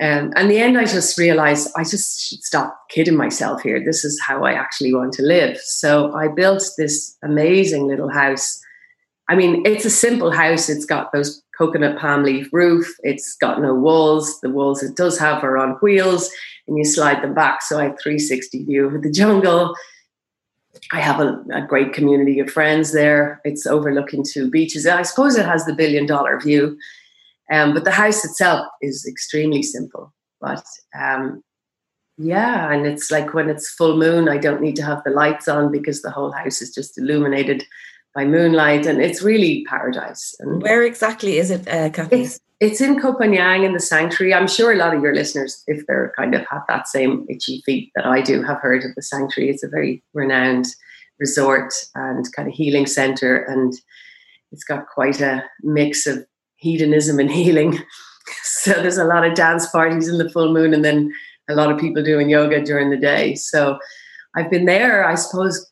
um, 0.00 0.32
and 0.34 0.50
the 0.50 0.58
end, 0.58 0.78
I 0.78 0.84
just 0.84 1.18
realized 1.18 1.70
I 1.76 1.82
just 1.82 2.20
should 2.22 2.42
stop 2.42 2.88
kidding 2.88 3.16
myself 3.16 3.62
here. 3.62 3.84
This 3.84 4.04
is 4.04 4.18
how 4.20 4.44
I 4.44 4.52
actually 4.52 4.94
want 4.94 5.12
to 5.14 5.22
live. 5.22 5.58
So 5.58 6.14
I 6.14 6.28
built 6.28 6.62
this 6.78 7.16
amazing 7.22 7.86
little 7.86 8.08
house. 8.08 8.59
I 9.30 9.36
mean, 9.36 9.62
it's 9.64 9.84
a 9.84 9.90
simple 9.90 10.32
house. 10.32 10.68
It's 10.68 10.84
got 10.84 11.12
those 11.12 11.40
coconut 11.56 11.96
palm 11.96 12.24
leaf 12.24 12.48
roof. 12.52 12.92
It's 13.04 13.36
got 13.36 13.62
no 13.62 13.72
walls. 13.72 14.40
The 14.40 14.50
walls 14.50 14.82
it 14.82 14.96
does 14.96 15.20
have 15.20 15.44
are 15.44 15.56
on 15.56 15.78
wheels 15.80 16.28
and 16.66 16.76
you 16.76 16.84
slide 16.84 17.22
them 17.22 17.32
back. 17.32 17.62
So 17.62 17.78
I 17.78 17.84
have 17.84 17.98
360 18.02 18.64
view 18.64 18.86
of 18.86 19.02
the 19.02 19.10
jungle. 19.10 19.76
I 20.92 20.98
have 20.98 21.20
a, 21.20 21.44
a, 21.52 21.62
great 21.64 21.92
community 21.92 22.40
of 22.40 22.50
friends 22.50 22.92
there. 22.92 23.40
It's 23.44 23.66
overlooking 23.66 24.24
two 24.24 24.50
beaches. 24.50 24.84
I 24.84 25.02
suppose 25.02 25.36
it 25.36 25.46
has 25.46 25.64
the 25.64 25.74
billion 25.74 26.06
dollar 26.06 26.40
view, 26.40 26.76
um, 27.52 27.72
but 27.72 27.84
the 27.84 27.90
house 27.92 28.24
itself 28.24 28.66
is 28.80 29.06
extremely 29.06 29.62
simple. 29.62 30.12
But 30.40 30.64
um, 30.98 31.42
yeah, 32.18 32.72
and 32.72 32.86
it's 32.86 33.10
like 33.10 33.34
when 33.34 33.48
it's 33.48 33.70
full 33.70 33.96
moon, 33.96 34.28
I 34.28 34.38
don't 34.38 34.62
need 34.62 34.76
to 34.76 34.84
have 34.84 35.04
the 35.04 35.10
lights 35.10 35.48
on 35.48 35.70
because 35.70 36.02
the 36.02 36.10
whole 36.10 36.32
house 36.32 36.62
is 36.62 36.74
just 36.74 36.98
illuminated 36.98 37.64
by 38.14 38.24
moonlight, 38.24 38.86
and 38.86 39.00
it's 39.00 39.22
really 39.22 39.64
paradise. 39.68 40.34
And 40.40 40.62
where 40.62 40.82
exactly 40.82 41.38
is 41.38 41.50
it, 41.50 41.68
uh, 41.68 41.90
Cathy? 41.90 42.22
It's, 42.22 42.40
it's 42.60 42.80
in 42.80 43.00
Koh 43.00 43.14
Phangan 43.14 43.64
in 43.64 43.72
the 43.72 43.80
sanctuary. 43.80 44.34
I'm 44.34 44.48
sure 44.48 44.72
a 44.72 44.76
lot 44.76 44.94
of 44.94 45.02
your 45.02 45.14
listeners, 45.14 45.62
if 45.66 45.86
they're 45.86 46.12
kind 46.16 46.34
of 46.34 46.44
have 46.50 46.62
that 46.68 46.88
same 46.88 47.24
itchy 47.28 47.62
feet 47.64 47.90
that 47.94 48.06
I 48.06 48.20
do, 48.20 48.42
have 48.42 48.58
heard 48.58 48.84
of 48.84 48.94
the 48.94 49.02
sanctuary. 49.02 49.50
It's 49.50 49.62
a 49.62 49.68
very 49.68 50.02
renowned 50.12 50.66
resort 51.18 51.72
and 51.94 52.26
kind 52.34 52.48
of 52.48 52.54
healing 52.54 52.86
center, 52.86 53.36
and 53.36 53.72
it's 54.52 54.64
got 54.64 54.88
quite 54.88 55.20
a 55.20 55.44
mix 55.62 56.06
of 56.06 56.26
hedonism 56.56 57.18
and 57.18 57.30
healing. 57.40 57.78
so 58.42 58.72
there's 58.72 58.98
a 58.98 59.04
lot 59.04 59.26
of 59.26 59.34
dance 59.34 59.68
parties 59.70 60.08
in 60.08 60.18
the 60.18 60.30
full 60.30 60.52
moon, 60.52 60.74
and 60.74 60.84
then 60.84 61.12
a 61.48 61.54
lot 61.54 61.70
of 61.70 61.78
people 61.78 62.02
doing 62.02 62.28
yoga 62.30 62.62
during 62.62 62.90
the 62.90 62.96
day. 62.96 63.34
So 63.34 63.78
I've 64.36 64.50
been 64.50 64.66
there, 64.66 65.06
I 65.06 65.14
suppose, 65.14 65.70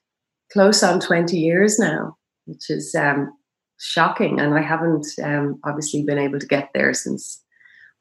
close 0.52 0.82
on 0.82 1.00
20 1.00 1.36
years 1.36 1.78
now, 1.78 2.16
which 2.48 2.70
is 2.70 2.94
um, 2.94 3.32
shocking. 3.78 4.40
And 4.40 4.54
I 4.54 4.62
haven't 4.62 5.06
um, 5.22 5.60
obviously 5.64 6.02
been 6.02 6.18
able 6.18 6.40
to 6.40 6.46
get 6.46 6.70
there 6.74 6.94
since 6.94 7.42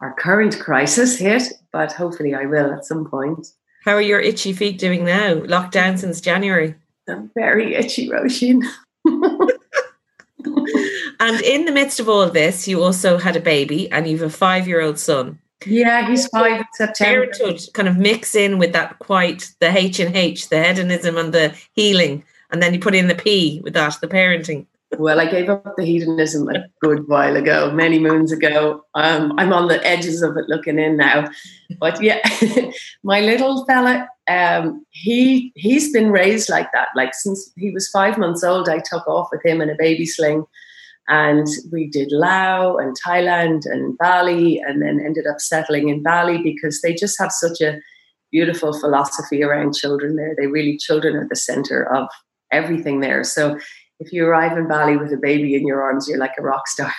our 0.02 0.14
current 0.14 0.60
crisis 0.60 1.18
hit, 1.18 1.44
but 1.72 1.92
hopefully 1.92 2.34
I 2.34 2.46
will 2.46 2.72
at 2.72 2.86
some 2.86 3.10
point. 3.10 3.48
How 3.84 3.94
are 3.94 4.02
your 4.02 4.20
itchy 4.20 4.54
feet 4.54 4.80
doing 4.80 5.06
now? 5.06 5.36
Lockdown 5.36 5.98
since 5.98 6.22
January. 6.22 6.76
I'm 7.08 7.32
very 7.36 7.76
itchy, 7.76 8.10
Roisin. 8.10 8.64
and 11.20 11.42
in 11.42 11.66
the 11.66 11.72
midst 11.72 12.00
of 12.00 12.10
all 12.10 12.30
this, 12.30 12.68
you 12.68 12.84
also 12.84 13.18
had 13.18 13.36
a 13.36 13.42
baby 13.42 13.90
and 13.92 14.08
you 14.08 14.18
have 14.18 14.28
a 14.28 14.30
five 14.30 14.68
year 14.68 14.82
old 14.82 15.00
son. 15.00 15.40
Yeah, 15.66 16.08
he's 16.08 16.28
five 16.28 16.60
in 16.60 16.66
September. 16.74 17.28
Parenthood 17.28 17.62
kind 17.74 17.88
of 17.88 17.98
mix 17.98 18.36
in 18.36 18.60
with 18.60 18.74
that 18.74 19.00
quite 19.00 19.50
the 19.60 19.76
H 19.76 20.00
and 20.00 20.16
H, 20.16 20.50
the 20.50 20.64
hedonism 20.64 21.18
and 21.18 21.34
the 21.34 21.56
healing, 21.74 22.24
and 22.52 22.62
then 22.62 22.74
you 22.74 22.80
put 22.80 22.96
in 22.96 23.08
the 23.08 23.16
P 23.16 23.62
with 23.64 23.74
that, 23.74 23.98
the 24.02 24.08
parenting. 24.08 24.66
Well, 24.98 25.20
I 25.20 25.26
gave 25.26 25.50
up 25.50 25.76
the 25.76 25.84
hedonism 25.84 26.48
a 26.48 26.66
good 26.82 27.10
while 27.10 27.36
ago, 27.36 27.72
many 27.72 28.00
moons 28.00 28.32
ago. 28.32 28.86
Um, 28.96 29.34
I'm 29.38 29.52
on 29.52 29.68
the 29.68 29.86
edges 29.86 30.22
of 30.22 30.38
it 30.38 30.46
looking 30.48 30.80
in 30.80 30.96
now. 30.96 31.30
But 31.78 32.02
yeah, 32.02 32.20
my 33.04 33.20
little 33.20 33.66
fella, 33.66 34.08
um, 34.30 34.86
he 34.92 35.52
he's 35.56 35.92
been 35.92 36.10
raised 36.10 36.50
like 36.50 36.72
that. 36.72 36.88
Like 36.96 37.14
since 37.14 37.52
he 37.58 37.70
was 37.72 37.90
five 37.90 38.18
months 38.18 38.46
old, 38.46 38.70
I 38.70 38.80
took 38.80 39.06
off 39.08 39.28
with 39.30 39.46
him 39.46 39.60
in 39.60 39.70
a 39.70 39.76
baby 39.78 40.06
sling, 40.06 40.46
and 41.10 41.48
we 41.70 41.90
did 41.90 42.14
Laos 42.14 42.78
and 42.82 42.96
Thailand 43.06 43.66
and 43.66 43.98
Bali, 43.98 44.60
and 44.66 44.82
then 44.82 45.02
ended 45.06 45.28
up 45.28 45.42
settling 45.42 45.90
in 45.90 46.02
Bali 46.02 46.42
because 46.42 46.80
they 46.80 46.94
just 46.94 47.20
have 47.20 47.34
such 47.34 47.60
a 47.60 47.78
beautiful 48.32 48.72
philosophy 48.72 49.44
around 49.44 49.76
children 49.76 50.16
there. 50.16 50.34
They 50.38 50.48
really 50.48 50.78
children 50.78 51.18
are 51.18 51.28
the 51.28 51.36
center 51.36 51.84
of 51.94 52.08
everything 52.52 53.00
there. 53.00 53.24
So 53.24 53.60
if 54.00 54.14
you 54.14 54.26
arrive 54.26 54.58
in 54.58 54.68
Bali 54.68 54.98
with 54.98 55.12
a 55.12 55.18
baby 55.18 55.56
in 55.56 55.66
your 55.66 55.82
arms, 55.82 56.08
you're 56.08 56.20
like 56.20 56.36
a 56.38 56.44
rock 56.44 56.68
star. 56.68 56.94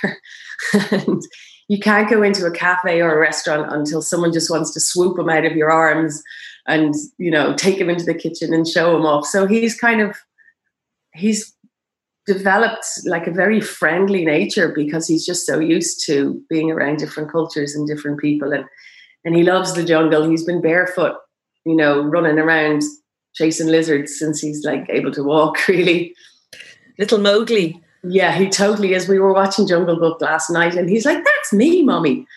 and 0.91 1.23
you 1.69 1.79
can't 1.79 2.11
go 2.11 2.23
into 2.23 2.47
a 2.47 2.51
cafe 2.51 3.01
or 3.01 3.15
a 3.15 3.21
restaurant 3.21 3.73
until 3.73 4.03
someone 4.03 4.33
just 4.33 4.51
wants 4.51 4.73
to 4.73 4.81
swoop 4.81 5.19
him 5.19 5.29
out 5.29 5.45
of 5.45 5.57
your 5.57 5.71
arms 5.71 6.23
and 6.67 6.95
you 7.19 7.31
know 7.31 7.55
take 7.55 7.79
him 7.79 7.89
into 7.89 8.05
the 8.05 8.15
kitchen 8.15 8.53
and 8.53 8.67
show 8.67 8.97
him 8.97 9.07
off. 9.07 9.27
So 9.27 9.47
he's 9.47 9.79
kind 9.79 10.01
of 10.01 10.17
he's 11.15 11.55
developed 12.27 12.87
like 13.05 13.27
a 13.27 13.33
very 13.33 13.61
friendly 13.61 14.25
nature 14.25 14.73
because 14.75 15.07
he's 15.07 15.25
just 15.25 15.47
so 15.47 15.59
used 15.59 16.05
to 16.07 16.43
being 16.51 16.71
around 16.71 16.99
different 16.99 17.31
cultures 17.31 17.75
and 17.75 17.87
different 17.87 18.19
people 18.19 18.53
and 18.53 18.65
and 19.25 19.35
he 19.35 19.43
loves 19.43 19.75
the 19.75 19.85
jungle. 19.85 20.29
He's 20.29 20.45
been 20.45 20.63
barefoot, 20.63 21.17
you 21.67 21.77
know, 21.77 22.03
running 22.03 22.39
around 22.39 22.83
chasing 23.35 23.69
lizards 23.69 24.19
since 24.19 24.41
he's 24.41 24.65
like 24.65 24.87
able 24.91 25.13
to 25.13 25.23
walk 25.23 25.59
really 25.69 26.15
little 26.99 27.19
Mowgli. 27.19 27.81
Yeah, 28.03 28.33
he 28.33 28.49
totally 28.49 28.95
is. 28.95 29.09
We 29.09 29.19
were 29.19 29.33
watching 29.33 29.67
Jungle 29.67 29.99
Book 29.99 30.21
last 30.21 30.51
night 30.51 30.75
and 30.75 30.89
he's 30.89 31.05
like, 31.05 31.25
That's 31.25 31.53
me, 31.53 31.83
mommy. 31.83 32.27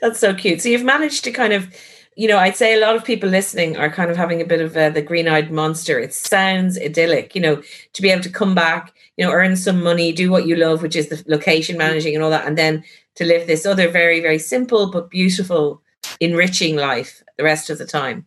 That's 0.00 0.20
so 0.20 0.34
cute. 0.34 0.60
So 0.60 0.68
you've 0.68 0.84
managed 0.84 1.24
to 1.24 1.30
kind 1.30 1.52
of, 1.52 1.74
you 2.16 2.28
know, 2.28 2.38
I'd 2.38 2.56
say 2.56 2.74
a 2.74 2.80
lot 2.80 2.96
of 2.96 3.04
people 3.04 3.28
listening 3.28 3.76
are 3.76 3.90
kind 3.90 4.10
of 4.10 4.16
having 4.16 4.40
a 4.40 4.44
bit 4.44 4.60
of 4.60 4.76
uh, 4.76 4.90
the 4.90 5.02
green 5.02 5.28
eyed 5.28 5.50
monster. 5.50 5.98
It 5.98 6.12
sounds 6.12 6.78
idyllic, 6.78 7.34
you 7.34 7.40
know, 7.40 7.62
to 7.92 8.02
be 8.02 8.10
able 8.10 8.22
to 8.22 8.30
come 8.30 8.54
back, 8.54 8.92
you 9.16 9.24
know, 9.24 9.32
earn 9.32 9.56
some 9.56 9.82
money, 9.82 10.12
do 10.12 10.30
what 10.30 10.46
you 10.46 10.56
love, 10.56 10.82
which 10.82 10.96
is 10.96 11.08
the 11.08 11.22
location 11.26 11.78
managing 11.78 12.14
and 12.14 12.22
all 12.22 12.30
that, 12.30 12.46
and 12.46 12.58
then 12.58 12.84
to 13.16 13.24
live 13.24 13.46
this 13.46 13.66
other 13.66 13.88
very, 13.88 14.20
very 14.20 14.38
simple 14.38 14.90
but 14.90 15.10
beautiful, 15.10 15.82
enriching 16.20 16.76
life 16.76 17.22
the 17.36 17.44
rest 17.44 17.70
of 17.70 17.78
the 17.78 17.86
time. 17.86 18.26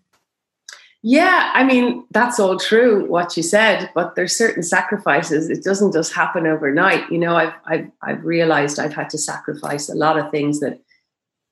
Yeah, 1.06 1.52
I 1.54 1.66
mean, 1.66 2.06
that's 2.12 2.40
all 2.40 2.58
true 2.58 3.06
what 3.10 3.36
you 3.36 3.44
said, 3.44 3.92
but 3.94 4.16
there's 4.16 4.36
certain 4.36 4.64
sacrifices. 4.64 5.50
It 5.50 5.62
doesn't 5.62 5.92
just 5.92 6.14
happen 6.14 6.48
overnight. 6.48 7.12
You 7.12 7.18
know, 7.18 7.36
I've 7.36 7.54
I've 7.66 7.92
I've 8.02 8.24
realized 8.24 8.80
I've 8.80 8.94
had 8.94 9.10
to 9.10 9.18
sacrifice 9.18 9.90
a 9.90 9.96
lot 9.96 10.18
of 10.18 10.32
things 10.32 10.62
that 10.62 10.80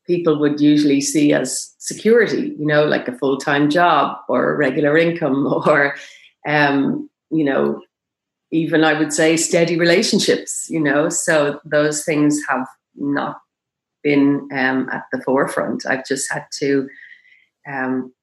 people 0.07 0.39
would 0.39 0.61
usually 0.61 1.01
see 1.01 1.33
as 1.33 1.75
security, 1.79 2.55
you 2.57 2.65
know, 2.65 2.85
like 2.85 3.09
a 3.09 3.17
full-time 3.17 3.69
job 3.69 4.19
or 4.29 4.53
a 4.53 4.57
regular 4.57 4.97
income 4.97 5.45
or 5.67 5.95
um, 6.47 7.09
you 7.29 7.43
know, 7.43 7.81
even 8.51 8.85
I 8.85 8.97
would 8.97 9.11
say 9.11 9.35
steady 9.35 9.77
relationships, 9.77 10.67
you 10.69 10.79
know. 10.79 11.09
So 11.09 11.59
those 11.65 12.05
things 12.05 12.39
have 12.47 12.67
not 12.95 13.41
been 14.01 14.47
um, 14.53 14.87
at 14.93 15.03
the 15.11 15.21
forefront. 15.23 15.85
I've 15.85 16.05
just 16.05 16.31
had 16.31 16.45
to 16.59 16.87
um, 17.67 18.13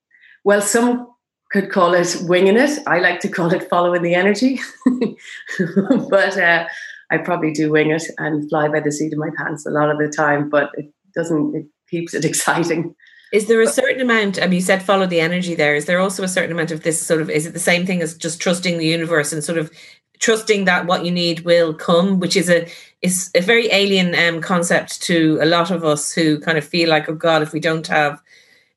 well, 0.44 0.62
some 0.62 1.06
could 1.50 1.70
call 1.70 1.94
it 1.94 2.16
winging 2.22 2.56
it. 2.56 2.78
I 2.86 2.98
like 2.98 3.20
to 3.20 3.28
call 3.28 3.52
it 3.52 3.68
following 3.68 4.02
the 4.02 4.14
energy. 4.14 4.60
but 6.10 6.36
uh, 6.38 6.66
I 7.10 7.18
probably 7.18 7.52
do 7.52 7.70
wing 7.70 7.90
it 7.90 8.02
and 8.18 8.48
fly 8.48 8.68
by 8.68 8.80
the 8.80 8.92
seat 8.92 9.12
of 9.12 9.18
my 9.18 9.30
pants 9.36 9.66
a 9.66 9.70
lot 9.70 9.90
of 9.90 9.98
the 9.98 10.08
time, 10.08 10.50
but 10.50 10.70
it 10.74 10.92
doesn't, 11.14 11.54
it 11.54 11.66
keeps 11.88 12.14
it 12.14 12.24
exciting. 12.26 12.94
Is 13.32 13.46
there 13.46 13.60
a 13.60 13.66
certain 13.66 14.00
amount, 14.00 14.40
I 14.40 14.46
mean, 14.46 14.54
you 14.54 14.60
said 14.62 14.82
follow 14.82 15.06
the 15.06 15.20
energy 15.20 15.54
there. 15.54 15.74
Is 15.74 15.84
there 15.84 16.00
also 16.00 16.22
a 16.22 16.28
certain 16.28 16.52
amount 16.52 16.70
of 16.70 16.82
this 16.82 17.00
sort 17.00 17.20
of, 17.20 17.28
is 17.28 17.44
it 17.44 17.52
the 17.52 17.58
same 17.58 17.84
thing 17.84 18.00
as 18.00 18.16
just 18.16 18.40
trusting 18.40 18.78
the 18.78 18.86
universe 18.86 19.32
and 19.32 19.44
sort 19.44 19.58
of 19.58 19.70
trusting 20.18 20.64
that 20.64 20.86
what 20.86 21.04
you 21.04 21.10
need 21.10 21.40
will 21.40 21.74
come, 21.74 22.20
which 22.20 22.36
is 22.36 22.48
a, 22.48 22.66
is 23.02 23.30
a 23.34 23.40
very 23.40 23.70
alien 23.70 24.14
um, 24.14 24.40
concept 24.40 25.02
to 25.02 25.38
a 25.42 25.46
lot 25.46 25.70
of 25.70 25.84
us 25.84 26.12
who 26.12 26.40
kind 26.40 26.56
of 26.56 26.64
feel 26.64 26.88
like, 26.88 27.08
oh 27.08 27.14
God, 27.14 27.42
if 27.42 27.52
we 27.52 27.60
don't 27.60 27.86
have 27.86 28.22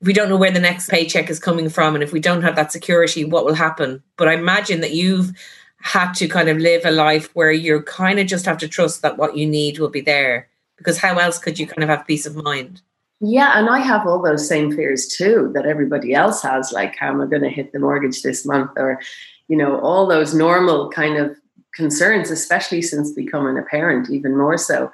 we 0.02 0.14
don't 0.14 0.30
know 0.30 0.38
where 0.38 0.52
the 0.52 0.60
next 0.60 0.90
paycheck 0.90 1.30
is 1.30 1.40
coming 1.40 1.70
from 1.70 1.96
and 1.96 2.04
if 2.04 2.12
we 2.12 2.20
don't 2.20 2.42
have 2.42 2.56
that 2.56 2.72
security 2.72 3.24
what 3.24 3.46
will 3.46 3.54
happen? 3.54 4.02
But 4.18 4.28
i 4.28 4.34
imagine 4.34 4.82
that 4.82 4.94
you've 4.94 5.32
had 5.82 6.14
to 6.14 6.28
kind 6.28 6.50
of 6.50 6.58
live 6.58 6.86
a 6.86 6.92
life 6.92 7.30
where 7.34 7.52
you 7.52 7.82
kind 7.82 8.20
of 8.20 8.28
just 8.28 8.46
have 8.46 8.58
to 8.60 8.68
trust 8.68 9.02
that 9.02 9.18
what 9.18 9.36
you 9.36 9.48
need 9.48 9.80
will 9.80 9.90
be 9.90 10.02
there 10.02 10.48
because 10.78 10.98
how 10.98 11.18
else 11.18 11.40
could 11.40 11.58
you 11.58 11.66
kind 11.66 11.84
of 11.84 11.90
have 11.90 12.06
peace 12.06 12.26
of 12.26 12.36
mind? 12.36 12.82
Yeah 13.20 13.58
and 13.58 13.70
i 13.70 13.80
have 13.80 14.08
all 14.08 14.22
those 14.22 14.48
same 14.48 14.76
fears 14.76 15.08
too 15.08 15.52
that 15.54 15.66
everybody 15.66 16.14
else 16.14 16.42
has 16.42 16.72
like 16.72 16.96
how 16.96 17.10
am 17.10 17.22
i 17.22 17.26
going 17.26 17.44
to 17.44 17.50
hit 17.50 17.72
the 17.72 17.80
mortgage 17.80 18.22
this 18.22 18.46
month 18.46 18.72
or 18.78 19.00
you 19.48 19.58
know 19.58 19.80
all 19.80 20.08
those 20.08 20.34
normal 20.34 20.90
kind 20.90 21.18
of 21.18 21.38
concerns 21.74 22.32
especially 22.32 22.82
since 22.82 23.12
becoming 23.12 23.58
a 23.58 23.64
parent 23.64 24.10
even 24.10 24.36
more 24.36 24.58
so 24.58 24.92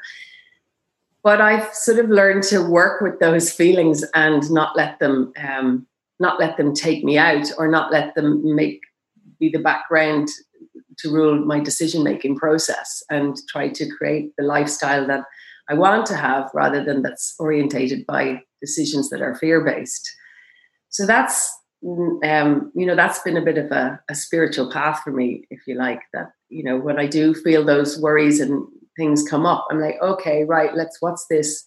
but 1.23 1.41
I've 1.41 1.73
sort 1.73 1.99
of 1.99 2.09
learned 2.09 2.43
to 2.43 2.67
work 2.67 3.01
with 3.01 3.19
those 3.19 3.51
feelings 3.51 4.03
and 4.13 4.49
not 4.51 4.75
let 4.75 4.99
them 4.99 5.33
um, 5.37 5.87
not 6.19 6.39
let 6.39 6.57
them 6.57 6.73
take 6.73 7.03
me 7.03 7.17
out 7.17 7.51
or 7.57 7.67
not 7.67 7.91
let 7.91 8.15
them 8.15 8.55
make 8.55 8.81
be 9.39 9.49
the 9.49 9.59
background 9.59 10.27
to 10.97 11.11
rule 11.11 11.37
my 11.45 11.59
decision 11.59 12.03
making 12.03 12.35
process 12.35 13.03
and 13.09 13.37
try 13.49 13.69
to 13.69 13.87
create 13.97 14.31
the 14.37 14.43
lifestyle 14.43 15.05
that 15.05 15.23
I 15.69 15.75
want 15.75 16.05
to 16.07 16.15
have 16.15 16.49
rather 16.53 16.83
than 16.83 17.01
that's 17.01 17.35
orientated 17.39 18.05
by 18.07 18.41
decisions 18.61 19.09
that 19.09 19.21
are 19.21 19.35
fear 19.35 19.63
based. 19.63 20.09
So 20.89 21.05
that's 21.05 21.53
um, 22.23 22.71
you 22.73 22.85
know 22.85 22.95
that's 22.95 23.19
been 23.19 23.37
a 23.37 23.45
bit 23.45 23.57
of 23.57 23.71
a, 23.71 23.99
a 24.09 24.15
spiritual 24.15 24.71
path 24.71 25.01
for 25.03 25.11
me, 25.11 25.45
if 25.51 25.59
you 25.67 25.75
like. 25.75 26.01
That 26.13 26.31
you 26.49 26.63
know 26.63 26.77
when 26.77 26.99
I 26.99 27.05
do 27.05 27.33
feel 27.35 27.63
those 27.63 27.99
worries 27.99 28.39
and 28.39 28.65
things 28.97 29.27
come 29.27 29.45
up, 29.45 29.65
I'm 29.69 29.79
like, 29.79 29.97
okay, 30.01 30.43
right, 30.43 30.75
let's 30.75 30.97
what's 30.99 31.25
this? 31.27 31.63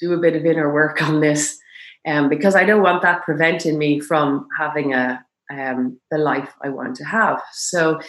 Do 0.00 0.12
a 0.12 0.18
bit 0.18 0.36
of 0.36 0.44
inner 0.44 0.72
work 0.72 1.00
on 1.02 1.20
this, 1.20 1.58
um, 2.06 2.28
because 2.28 2.54
I 2.54 2.64
don't 2.64 2.82
want 2.82 3.02
that 3.02 3.22
preventing 3.22 3.78
me 3.78 4.00
from 4.00 4.46
having 4.58 4.92
a 4.92 5.24
um, 5.50 5.98
the 6.10 6.18
life 6.18 6.52
I 6.62 6.68
want 6.68 6.96
to 6.96 7.04
have. 7.04 7.40
So, 7.52 8.00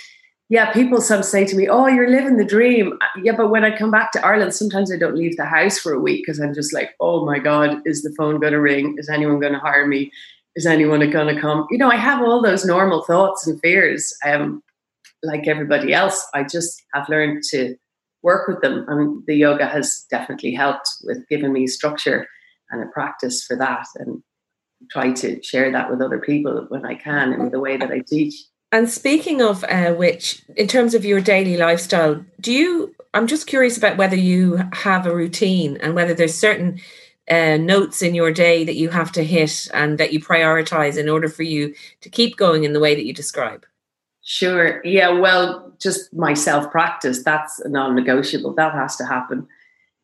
yeah, 0.50 0.72
people 0.72 1.02
some 1.02 1.24
say 1.24 1.46
to 1.46 1.56
me, 1.56 1.68
"Oh, 1.68 1.88
you're 1.88 2.10
living 2.10 2.38
the 2.38 2.46
dream." 2.46 2.94
Uh, 3.02 3.20
yeah, 3.24 3.34
but 3.36 3.50
when 3.50 3.64
I 3.64 3.76
come 3.76 3.92
back 3.92 4.12
to 4.12 4.26
Ireland, 4.26 4.54
sometimes 4.54 4.92
I 4.92 4.98
don't 4.98 5.16
leave 5.16 5.38
the 5.38 5.46
house 5.46 5.80
for 5.80 5.94
a 5.94 6.00
week 6.00 6.24
because 6.26 6.40
I'm 6.40 6.54
just 6.54 6.74
like, 6.74 6.92
"Oh 7.00 7.26
my 7.26 7.40
God, 7.40 7.78
is 7.86 8.04
the 8.04 8.14
phone 8.18 8.40
going 8.40 8.54
to 8.54 8.60
ring? 8.60 8.96
Is 8.98 9.10
anyone 9.10 9.40
going 9.40 9.54
to 9.54 9.60
hire 9.60 9.88
me? 9.88 10.12
Is 10.56 10.66
anyone 10.66 11.10
going 11.10 11.34
to 11.34 11.42
come?" 11.42 11.68
You 11.72 11.78
know, 11.78 11.90
I 11.90 11.96
have 11.96 12.22
all 12.22 12.42
those 12.42 12.66
normal 12.66 13.04
thoughts 13.04 13.48
and 13.48 13.60
fears, 13.62 14.16
um, 14.26 14.62
like 15.24 15.48
everybody 15.48 15.94
else. 15.94 16.26
I 16.34 16.44
just 16.44 16.84
have 16.94 17.10
learned 17.10 17.44
to 17.52 17.76
work 18.24 18.48
with 18.48 18.62
them. 18.62 18.86
And 18.88 19.24
the 19.28 19.36
yoga 19.36 19.68
has 19.68 20.06
definitely 20.10 20.54
helped 20.54 20.90
with 21.04 21.28
giving 21.30 21.54
me 21.54 21.68
structure 21.68 22.28
and 22.72 22.82
a 22.82 22.88
practice 22.88 23.44
for 23.46 23.56
that 23.58 23.86
and 23.96 24.24
try 24.90 25.12
to 25.12 25.42
share 25.44 25.72
that 25.72 25.90
with 25.90 26.02
other 26.02 26.20
people 26.20 26.66
when 26.70 26.86
I 26.86 26.96
can 26.96 27.34
in 27.34 27.52
the 27.52 27.60
way 27.60 27.78
that 27.78 27.92
I 27.92 28.00
teach. 28.00 28.36
And 28.72 28.90
speaking 28.90 29.42
of 29.42 29.64
uh, 29.66 29.94
which, 29.94 30.42
in 30.58 30.68
terms 30.68 30.96
of 30.96 31.06
your 31.06 31.22
daily 31.22 31.58
lifestyle, 31.58 32.26
do 32.42 32.52
you 32.52 32.96
I'm 33.14 33.28
just 33.28 33.46
curious 33.46 33.78
about 33.78 33.98
whether 33.98 34.16
you 34.16 34.60
have 34.74 35.06
a 35.06 35.16
routine 35.16 35.78
and 35.78 35.94
whether 35.94 36.16
there's 36.16 36.34
certain 36.34 36.80
uh, 37.30 37.58
notes 37.58 38.02
in 38.02 38.16
your 38.16 38.32
day 38.32 38.64
that 38.64 38.76
you 38.76 38.90
have 38.90 39.12
to 39.14 39.24
hit 39.24 39.68
and 39.74 40.00
that 40.00 40.12
you 40.12 40.20
prioritize 40.20 40.98
in 40.98 41.08
order 41.08 41.30
for 41.30 41.44
you 41.44 41.76
to 42.02 42.10
keep 42.10 42.38
going 42.38 42.64
in 42.64 42.74
the 42.74 42.80
way 42.80 42.96
that 42.96 43.06
you 43.06 43.14
describe. 43.14 43.66
Sure. 44.24 44.82
Yeah. 44.86 45.10
Well, 45.10 45.74
just 45.80 46.14
my 46.14 46.34
self 46.34 46.72
practice, 46.72 47.24
that's 47.24 47.62
non 47.66 47.94
negotiable. 47.96 48.54
That 48.56 48.74
has 48.74 48.96
to 48.98 49.06
happen. 49.06 49.48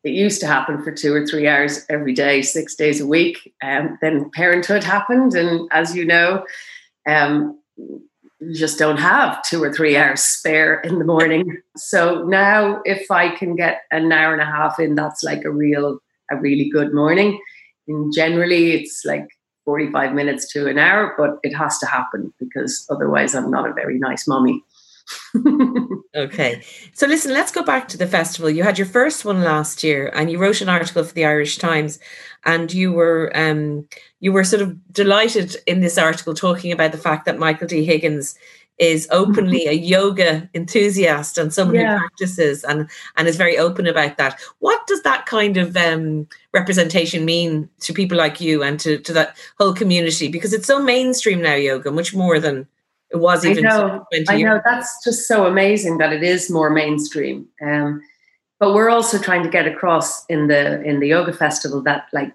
It 0.04 0.12
used 0.12 0.40
to 0.40 0.46
happen 0.46 0.82
for 0.82 0.92
two 0.92 1.14
or 1.14 1.26
three 1.26 1.46
hours 1.46 1.84
every 1.90 2.14
day, 2.14 2.42
six 2.42 2.74
days 2.74 3.00
a 3.00 3.06
week. 3.06 3.52
Um, 3.62 3.98
then 4.00 4.30
parenthood 4.30 4.84
happened. 4.84 5.34
And 5.34 5.68
as 5.72 5.94
you 5.94 6.04
know, 6.06 6.44
um, 7.08 7.58
you 7.76 8.54
just 8.54 8.78
don't 8.78 8.96
have 8.98 9.42
two 9.42 9.62
or 9.62 9.72
three 9.72 9.96
hours 9.96 10.22
spare 10.22 10.80
in 10.80 10.98
the 10.98 11.04
morning. 11.04 11.56
So 11.76 12.24
now, 12.24 12.82
if 12.84 13.10
I 13.10 13.34
can 13.34 13.56
get 13.56 13.82
an 13.90 14.12
hour 14.12 14.34
and 14.34 14.42
a 14.42 14.44
half 14.44 14.78
in, 14.78 14.96
that's 14.96 15.24
like 15.24 15.44
a 15.44 15.50
real, 15.50 15.98
a 16.30 16.36
really 16.36 16.68
good 16.68 16.92
morning. 16.92 17.40
And 17.88 18.12
generally, 18.14 18.72
it's 18.72 19.02
like 19.06 19.26
45 19.70 20.14
minutes 20.14 20.52
to 20.52 20.66
an 20.66 20.78
hour, 20.78 21.14
but 21.16 21.38
it 21.44 21.54
has 21.54 21.78
to 21.78 21.86
happen 21.86 22.32
because 22.40 22.84
otherwise 22.90 23.36
I'm 23.36 23.52
not 23.52 23.70
a 23.70 23.72
very 23.72 24.00
nice 24.00 24.26
mommy. 24.26 24.64
okay. 26.16 26.60
So 26.92 27.06
listen, 27.06 27.32
let's 27.32 27.52
go 27.52 27.62
back 27.62 27.86
to 27.86 27.96
the 27.96 28.08
festival. 28.08 28.50
You 28.50 28.64
had 28.64 28.78
your 28.78 28.88
first 28.88 29.24
one 29.24 29.44
last 29.44 29.84
year 29.84 30.10
and 30.12 30.28
you 30.28 30.38
wrote 30.38 30.60
an 30.60 30.68
article 30.68 31.04
for 31.04 31.14
the 31.14 31.24
Irish 31.24 31.58
Times 31.58 32.00
and 32.44 32.72
you 32.74 32.90
were 32.92 33.30
um 33.32 33.86
you 34.18 34.32
were 34.32 34.42
sort 34.42 34.62
of 34.62 34.92
delighted 34.92 35.56
in 35.68 35.82
this 35.82 35.98
article 35.98 36.34
talking 36.34 36.72
about 36.72 36.90
the 36.90 36.98
fact 36.98 37.26
that 37.26 37.38
Michael 37.38 37.68
D. 37.68 37.84
Higgins 37.84 38.36
is 38.80 39.06
openly 39.10 39.66
a 39.66 39.72
yoga 39.72 40.48
enthusiast 40.54 41.36
and 41.36 41.52
someone 41.52 41.76
yeah. 41.76 41.92
who 41.92 41.98
practices 41.98 42.64
and 42.64 42.88
and 43.16 43.28
is 43.28 43.36
very 43.36 43.58
open 43.58 43.86
about 43.86 44.16
that. 44.16 44.40
What 44.58 44.84
does 44.86 45.02
that 45.02 45.26
kind 45.26 45.58
of 45.58 45.76
um, 45.76 46.26
representation 46.54 47.26
mean 47.26 47.68
to 47.80 47.92
people 47.92 48.16
like 48.16 48.40
you 48.40 48.62
and 48.62 48.80
to 48.80 48.98
to 48.98 49.12
that 49.12 49.36
whole 49.58 49.74
community? 49.74 50.28
Because 50.28 50.54
it's 50.54 50.66
so 50.66 50.82
mainstream 50.82 51.42
now, 51.42 51.54
yoga, 51.54 51.92
much 51.92 52.14
more 52.14 52.40
than 52.40 52.66
it 53.10 53.18
was 53.18 53.44
even. 53.44 53.66
I 53.66 53.68
know. 53.68 54.06
I 54.28 54.42
know. 54.42 54.60
That's 54.64 55.04
just 55.04 55.28
so 55.28 55.46
amazing 55.46 55.98
that 55.98 56.12
it 56.12 56.22
is 56.22 56.50
more 56.50 56.70
mainstream. 56.70 57.46
Um, 57.62 58.00
but 58.58 58.72
we're 58.72 58.90
also 58.90 59.18
trying 59.18 59.42
to 59.42 59.50
get 59.50 59.68
across 59.68 60.24
in 60.26 60.46
the 60.46 60.82
in 60.82 61.00
the 61.00 61.08
yoga 61.08 61.34
festival 61.34 61.82
that 61.82 62.08
like 62.14 62.32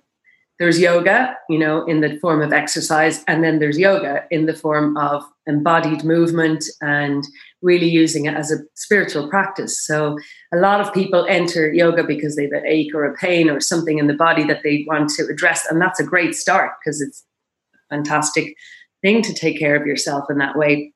there's 0.57 0.79
yoga, 0.79 1.35
you 1.49 1.59
know, 1.59 1.85
in 1.85 1.99
the 1.99 2.17
form 2.19 2.41
of 2.41 2.53
exercise, 2.53 3.23
and 3.27 3.43
then 3.43 3.59
there's 3.59 3.77
yoga 3.77 4.23
in 4.31 4.45
the 4.45 4.53
form 4.53 4.95
of 4.95 5.23
embodied 5.47 6.03
movement 6.03 6.63
and 6.81 7.25
really 7.61 7.89
using 7.89 8.25
it 8.25 8.35
as 8.35 8.51
a 8.51 8.57
spiritual 8.73 9.29
practice. 9.29 9.85
So 9.85 10.17
a 10.53 10.57
lot 10.57 10.79
of 10.79 10.93
people 10.93 11.25
enter 11.27 11.73
yoga 11.73 12.03
because 12.03 12.35
they 12.35 12.43
have 12.43 12.53
an 12.53 12.65
ache 12.65 12.95
or 12.95 13.05
a 13.05 13.15
pain 13.15 13.49
or 13.49 13.59
something 13.59 13.97
in 13.97 14.07
the 14.07 14.13
body 14.13 14.45
that 14.45 14.61
they 14.63 14.85
want 14.87 15.09
to 15.11 15.27
address, 15.27 15.65
and 15.69 15.81
that's 15.81 15.99
a 15.99 16.05
great 16.05 16.35
start 16.35 16.71
because 16.79 17.01
it's 17.01 17.25
a 17.73 17.95
fantastic 17.95 18.55
thing 19.01 19.21
to 19.23 19.33
take 19.33 19.59
care 19.59 19.75
of 19.75 19.85
yourself 19.85 20.25
in 20.29 20.37
that 20.37 20.57
way. 20.57 20.93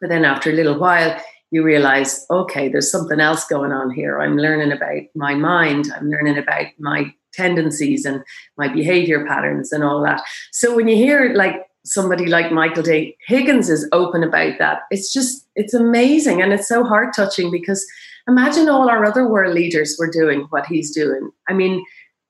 But 0.00 0.10
then 0.10 0.24
after 0.24 0.50
a 0.50 0.54
little 0.54 0.78
while, 0.78 1.20
you 1.50 1.62
realize, 1.62 2.24
okay, 2.30 2.68
there's 2.68 2.90
something 2.90 3.20
else 3.20 3.44
going 3.44 3.72
on 3.72 3.90
here. 3.90 4.20
I'm 4.20 4.38
learning 4.38 4.72
about 4.72 5.02
my 5.14 5.34
mind. 5.34 5.92
I'm 5.94 6.08
learning 6.08 6.38
about 6.38 6.66
my 6.78 7.12
tendencies 7.32 8.04
and 8.04 8.22
my 8.56 8.68
behavior 8.68 9.26
patterns 9.26 9.72
and 9.72 9.84
all 9.84 10.02
that. 10.02 10.22
So 10.50 10.74
when 10.74 10.88
you 10.88 10.96
hear 10.96 11.32
like 11.34 11.66
somebody 11.84 12.26
like 12.26 12.52
Michael 12.52 12.82
D. 12.82 13.16
Higgins 13.26 13.68
is 13.68 13.88
open 13.92 14.22
about 14.22 14.58
that, 14.58 14.82
it's 14.90 15.12
just 15.12 15.46
it's 15.56 15.74
amazing 15.74 16.40
and 16.40 16.52
it's 16.52 16.68
so 16.68 16.84
heart 16.84 17.14
touching 17.14 17.50
because 17.50 17.84
imagine 18.28 18.68
all 18.68 18.88
our 18.88 19.04
other 19.04 19.26
world 19.26 19.54
leaders 19.54 19.96
were 19.98 20.10
doing 20.10 20.46
what 20.50 20.66
he's 20.66 20.94
doing. 20.94 21.30
I 21.48 21.54
mean, 21.54 21.84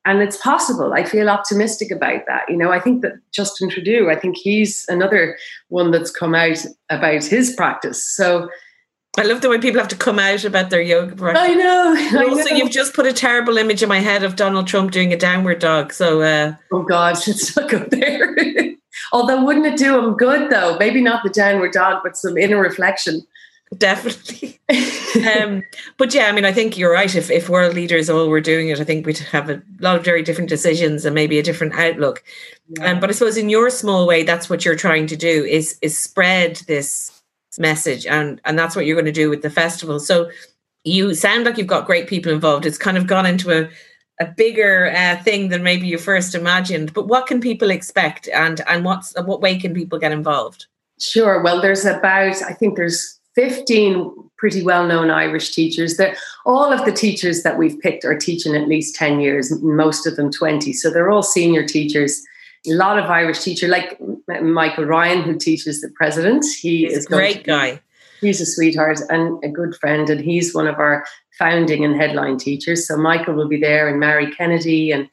and 0.05 0.21
it's 0.21 0.37
possible. 0.39 0.93
I 0.93 1.05
feel 1.05 1.29
optimistic 1.29 1.91
about 1.91 2.23
that. 2.27 2.43
You 2.49 2.57
know, 2.57 2.73
I 2.73 2.81
think 2.81 3.03
that 3.03 3.13
Justin 3.31 3.71
Trudeau, 3.71 4.11
I 4.11 4.19
think 4.19 4.37
he's 4.37 4.85
another 4.89 5.39
one 5.69 5.91
that's 5.93 6.11
come 6.11 6.35
out 6.35 6.59
about 6.91 7.25
his 7.25 7.55
practice. 7.55 8.03
So 8.03 8.49
I 9.19 9.25
love 9.25 9.43
the 9.43 9.51
way 9.51 9.59
people 9.59 9.79
have 9.79 9.89
to 9.89 9.97
come 9.97 10.19
out 10.19 10.45
about 10.45 10.71
their 10.71 10.81
yoga 10.81 11.15
practice. 11.15 11.43
I 11.43 11.55
know. 11.55 11.95
I 11.97 12.25
also, 12.31 12.49
know. 12.49 12.57
you've 12.57 12.71
just 12.71 12.95
put 12.95 13.05
a 13.05 13.13
terrible 13.13 13.59
image 13.59 13.83
in 13.83 13.89
my 13.89 13.99
head 13.99 14.23
of 14.23 14.37
Donald 14.37 14.67
Trump 14.67 14.91
doing 14.91 15.13
a 15.13 15.19
downward 15.19 15.59
dog. 15.59 15.93
So, 15.93 16.23
uh, 16.23 16.55
oh 16.73 16.83
God, 16.83 17.17
it's 17.27 17.55
not 17.55 17.69
go 17.69 17.85
there. 17.91 18.35
Although, 19.13 19.45
wouldn't 19.45 19.67
it 19.67 19.77
do 19.77 19.99
him 19.99 20.15
good 20.17 20.51
though? 20.51 20.79
Maybe 20.79 21.03
not 21.03 21.23
the 21.23 21.29
downward 21.29 21.73
dog, 21.73 22.01
but 22.03 22.17
some 22.17 22.39
inner 22.39 22.59
reflection. 22.59 23.23
Definitely. 23.77 24.61
um, 25.41 25.63
but 25.99 26.15
yeah, 26.15 26.27
I 26.27 26.33
mean, 26.33 26.45
I 26.45 26.53
think 26.53 26.77
you're 26.77 26.93
right. 26.93 27.15
If 27.15 27.31
if 27.31 27.49
world 27.49 27.75
leaders 27.75 28.09
all 28.09 28.29
were 28.29 28.41
doing 28.41 28.69
it, 28.69 28.81
I 28.81 28.85
think 28.85 29.07
we'd 29.07 29.19
have 29.19 29.51
a 29.51 29.63
lot 29.81 29.97
of 29.97 30.05
very 30.05 30.23
different 30.23 30.51
decisions 30.51 31.05
and 31.05 31.15
maybe 31.15 31.39
a 31.39 31.43
different 31.43 31.75
outlook. 31.75 32.23
Yeah. 32.79 32.93
Um, 32.93 33.01
but 33.01 33.11
I 33.11 33.13
suppose 33.13 33.37
in 33.37 33.51
your 33.51 33.71
small 33.71 34.07
way, 34.07 34.23
that's 34.23 34.49
what 34.49 34.65
you're 34.65 34.77
trying 34.77 35.07
to 35.09 35.17
do 35.17 35.45
is 35.45 35.79
is 35.83 35.99
spread 35.99 36.57
this 36.67 37.22
message 37.59 38.07
and 38.07 38.41
and 38.45 38.59
that's 38.59 38.75
what 38.75 38.87
you're 38.87 38.97
going 38.97 39.05
to 39.07 39.13
do 39.13 39.31
with 39.31 39.43
the 39.43 39.51
festival. 39.51 40.01
So 40.01 40.31
you 40.85 41.15
sound 41.15 41.45
like 41.45 41.59
you've 41.59 41.67
got 41.67 41.87
great 41.87 42.09
people 42.09 42.33
involved. 42.33 42.67
It's 42.67 42.79
kind 42.79 42.97
of 42.97 43.07
gone 43.07 43.27
into 43.27 43.51
a 43.51 43.69
a 44.21 44.27
bigger 44.27 44.93
uh, 44.95 45.21
thing 45.23 45.49
than 45.49 45.63
maybe 45.63 45.87
you 45.87 45.99
first 45.99 46.35
imagined. 46.35 46.93
But 46.93 47.09
what 47.09 47.27
can 47.27 47.41
people 47.41 47.71
expect 47.71 48.29
and 48.29 48.61
and 48.69 48.85
what's 48.85 49.15
what 49.23 49.41
way 49.41 49.59
can 49.59 49.75
people 49.75 49.99
get 49.99 50.13
involved? 50.13 50.67
Sure. 50.99 51.43
Well 51.43 51.61
there's 51.61 51.85
about 51.85 52.43
i 52.43 52.53
think 52.53 52.77
there's 52.77 53.19
15 53.35 54.13
pretty 54.37 54.63
well-known 54.63 55.11
irish 55.11 55.55
teachers. 55.55 55.97
That 55.97 56.17
all 56.45 56.73
of 56.73 56.85
the 56.85 56.93
teachers 56.93 57.43
that 57.43 57.59
we've 57.59 57.79
picked 57.81 58.05
are 58.05 58.17
teaching 58.17 58.55
at 58.55 58.69
least 58.69 58.95
10 58.97 59.21
years 59.21 59.53
most 59.63 60.07
of 60.07 60.17
them 60.17 60.31
20 60.31 60.73
so 60.73 60.91
they're 60.91 61.11
all 61.11 61.23
senior 61.23 61.67
teachers 61.67 62.23
a 62.67 62.73
lot 62.73 62.99
of 62.99 63.07
Irish 63.07 63.41
teacher, 63.41 63.69
like 63.69 64.01
Michael 64.43 64.85
Ryan, 64.85 65.23
who 65.23 65.37
teaches 65.37 65.81
the 65.81 65.91
president. 65.91 66.45
He 66.61 66.87
he's 66.87 66.99
is 66.99 67.07
a 67.07 67.09
great 67.09 67.45
guy. 67.45 67.81
He's 68.21 68.41
a 68.41 68.47
sweetheart 68.47 69.01
and 69.09 69.43
a 69.43 69.49
good 69.49 69.75
friend, 69.77 70.09
and 70.09 70.21
he's 70.21 70.55
one 70.55 70.69
of 70.69 70.77
our 70.77 71.05
founding 71.39 71.85
and 71.85 71.97
headline 71.97 72.39
teachers. 72.39 72.87
So 72.87 72.97
Michael 72.97 73.35
will 73.35 73.49
be 73.49 73.59
there, 73.59 73.89
and 73.89 73.99
Mary 73.99 74.31
Kennedy, 74.31 74.93
and 74.93 75.09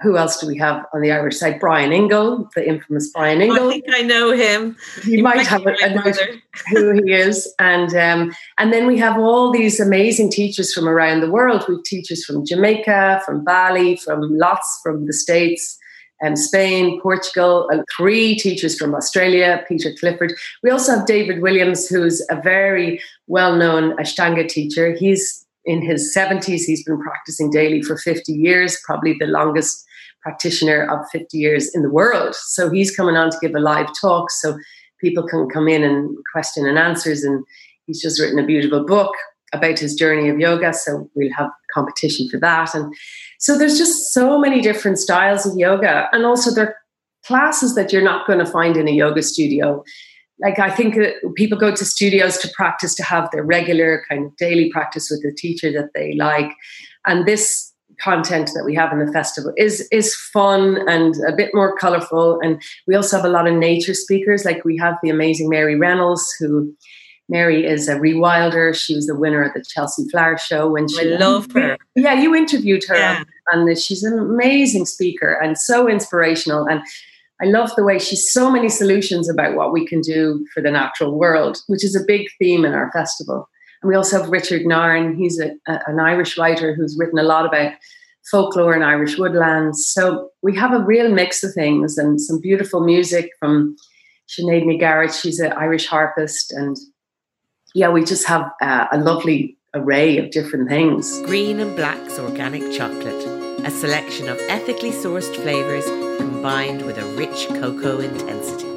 who 0.00 0.16
else 0.16 0.38
do 0.38 0.46
we 0.46 0.56
have 0.58 0.84
on 0.94 1.02
the 1.02 1.12
Irish 1.12 1.36
side? 1.36 1.60
Brian 1.60 1.92
Ingle, 1.92 2.48
the 2.54 2.66
infamous 2.66 3.10
Brian 3.12 3.42
Ingle. 3.42 3.68
I 3.68 3.72
think 3.72 3.84
I 3.92 4.00
know 4.00 4.32
him. 4.32 4.76
You, 5.04 5.22
might, 5.22 5.36
might 5.36 5.46
have 5.46 5.66
a, 5.66 5.74
a 5.82 6.14
who 6.70 6.92
he 7.04 7.12
is, 7.12 7.52
and 7.58 7.94
um, 7.94 8.34
and 8.56 8.72
then 8.72 8.86
we 8.86 8.96
have 8.96 9.18
all 9.18 9.52
these 9.52 9.78
amazing 9.78 10.30
teachers 10.30 10.72
from 10.72 10.88
around 10.88 11.20
the 11.20 11.30
world. 11.30 11.66
We've 11.68 11.82
teachers 11.84 12.24
from 12.24 12.46
Jamaica, 12.46 13.20
from 13.26 13.44
Bali, 13.44 13.96
from 13.96 14.38
lots 14.38 14.80
from 14.82 15.04
the 15.04 15.12
states 15.12 15.78
um, 16.24 16.36
Spain, 16.36 17.00
Portugal, 17.00 17.68
and 17.70 17.84
three 17.96 18.34
teachers 18.36 18.78
from 18.78 18.94
Australia, 18.94 19.64
Peter 19.68 19.92
Clifford. 19.98 20.32
We 20.62 20.70
also 20.70 20.96
have 20.96 21.06
David 21.06 21.42
Williams, 21.42 21.88
who's 21.88 22.24
a 22.30 22.40
very 22.40 23.00
well 23.26 23.56
known 23.56 23.96
Ashtanga 23.96 24.48
teacher. 24.48 24.94
He's 24.94 25.44
in 25.64 25.82
his 25.82 26.14
70s, 26.14 26.62
he's 26.66 26.84
been 26.84 27.00
practicing 27.00 27.50
daily 27.50 27.80
for 27.82 27.96
50 27.96 28.32
years, 28.32 28.78
probably 28.84 29.16
the 29.18 29.26
longest 29.26 29.84
practitioner 30.22 30.84
of 30.90 31.08
50 31.10 31.38
years 31.38 31.74
in 31.74 31.82
the 31.82 31.90
world. 31.90 32.34
So 32.34 32.70
he's 32.70 32.94
coming 32.94 33.16
on 33.16 33.30
to 33.30 33.38
give 33.40 33.54
a 33.54 33.60
live 33.60 33.88
talk 33.98 34.30
so 34.30 34.58
people 35.00 35.26
can 35.26 35.48
come 35.48 35.68
in 35.68 35.82
and 35.82 36.16
question 36.32 36.66
and 36.66 36.78
answers. 36.78 37.24
And 37.24 37.44
he's 37.86 38.02
just 38.02 38.20
written 38.20 38.38
a 38.38 38.46
beautiful 38.46 38.84
book 38.84 39.14
about 39.52 39.78
his 39.78 39.94
journey 39.94 40.28
of 40.28 40.38
yoga. 40.38 40.72
So 40.72 41.08
we'll 41.14 41.32
have 41.32 41.50
competition 41.74 42.28
for 42.30 42.38
that. 42.40 42.74
And 42.74 42.94
so 43.38 43.58
there's 43.58 43.76
just 43.76 44.12
so 44.12 44.38
many 44.38 44.60
different 44.60 44.98
styles 44.98 45.44
of 45.44 45.56
yoga. 45.58 46.08
And 46.12 46.24
also 46.24 46.54
there 46.54 46.68
are 46.68 46.76
classes 47.26 47.74
that 47.74 47.92
you're 47.92 48.02
not 48.02 48.26
going 48.26 48.38
to 48.38 48.46
find 48.46 48.76
in 48.76 48.88
a 48.88 48.92
yoga 48.92 49.22
studio. 49.22 49.82
Like 50.40 50.58
I 50.58 50.70
think 50.70 50.96
people 51.36 51.58
go 51.58 51.74
to 51.74 51.84
studios 51.84 52.38
to 52.38 52.48
practice 52.54 52.94
to 52.96 53.02
have 53.02 53.28
their 53.32 53.44
regular 53.44 54.04
kind 54.08 54.26
of 54.26 54.36
daily 54.36 54.70
practice 54.70 55.10
with 55.10 55.22
the 55.22 55.32
teacher 55.32 55.70
that 55.72 55.90
they 55.94 56.14
like. 56.14 56.50
And 57.06 57.26
this 57.26 57.74
content 58.00 58.50
that 58.54 58.64
we 58.64 58.74
have 58.74 58.92
in 58.92 59.04
the 59.04 59.12
festival 59.12 59.52
is 59.56 59.86
is 59.92 60.14
fun 60.14 60.78
and 60.88 61.14
a 61.28 61.36
bit 61.36 61.50
more 61.54 61.76
colorful 61.76 62.40
and 62.42 62.60
we 62.86 62.94
also 62.94 63.16
have 63.16 63.24
a 63.24 63.28
lot 63.28 63.46
of 63.46 63.54
nature 63.54 63.94
speakers 63.94 64.44
like 64.44 64.64
we 64.64 64.76
have 64.76 64.96
the 65.02 65.10
amazing 65.10 65.48
Mary 65.48 65.76
Reynolds 65.76 66.28
who 66.40 66.74
Mary 67.28 67.64
is 67.64 67.88
a 67.88 67.96
rewilder. 67.96 68.74
She 68.74 68.94
was 68.94 69.06
the 69.06 69.18
winner 69.18 69.42
of 69.42 69.54
the 69.54 69.64
Chelsea 69.66 70.04
Flower 70.10 70.36
Show 70.36 70.68
when 70.70 70.88
she. 70.88 71.14
I 71.14 71.16
love 71.16 71.50
her. 71.52 71.76
Yeah, 71.96 72.14
you 72.14 72.34
interviewed 72.34 72.82
her, 72.88 72.96
yeah. 72.96 73.24
and 73.52 73.78
she's 73.78 74.02
an 74.02 74.18
amazing 74.18 74.86
speaker 74.86 75.38
and 75.42 75.56
so 75.56 75.88
inspirational. 75.88 76.66
And 76.66 76.82
I 77.40 77.46
love 77.46 77.74
the 77.76 77.84
way 77.84 77.98
she's 77.98 78.30
so 78.30 78.50
many 78.50 78.68
solutions 78.68 79.28
about 79.28 79.56
what 79.56 79.72
we 79.72 79.86
can 79.86 80.00
do 80.00 80.46
for 80.52 80.62
the 80.62 80.70
natural 80.70 81.18
world, 81.18 81.58
which 81.66 81.84
is 81.84 81.96
a 81.96 82.04
big 82.06 82.26
theme 82.38 82.64
in 82.64 82.74
our 82.74 82.90
festival. 82.92 83.48
And 83.82 83.88
we 83.88 83.96
also 83.96 84.20
have 84.20 84.30
Richard 84.30 84.66
Nairn. 84.66 85.16
He's 85.16 85.40
a, 85.40 85.50
a, 85.66 85.80
an 85.86 86.00
Irish 86.00 86.38
writer 86.38 86.74
who's 86.74 86.96
written 86.98 87.18
a 87.18 87.22
lot 87.22 87.46
about 87.46 87.72
folklore 88.30 88.74
and 88.74 88.84
Irish 88.84 89.18
woodlands. 89.18 89.86
So 89.86 90.30
we 90.42 90.56
have 90.56 90.72
a 90.72 90.84
real 90.84 91.10
mix 91.10 91.42
of 91.42 91.52
things 91.54 91.98
and 91.98 92.20
some 92.20 92.40
beautiful 92.40 92.80
music 92.80 93.30
from 93.38 93.76
Sinead 94.28 94.64
McGarrett. 94.64 95.20
She's 95.20 95.40
an 95.40 95.52
Irish 95.52 95.86
harpist 95.86 96.52
and 96.52 96.76
yeah, 97.74 97.88
we 97.88 98.04
just 98.04 98.24
have 98.26 98.52
uh, 98.62 98.86
a 98.92 98.98
lovely 98.98 99.58
array 99.74 100.18
of 100.18 100.30
different 100.30 100.68
things. 100.68 101.20
Green 101.22 101.58
and 101.58 101.74
Black's 101.74 102.20
organic 102.20 102.72
chocolate, 102.72 103.26
a 103.66 103.70
selection 103.70 104.28
of 104.28 104.38
ethically 104.48 104.92
sourced 104.92 105.34
flavors 105.34 105.84
combined 106.18 106.82
with 106.82 106.96
a 106.98 107.04
rich 107.16 107.48
cocoa 107.48 107.98
intensity. 107.98 108.70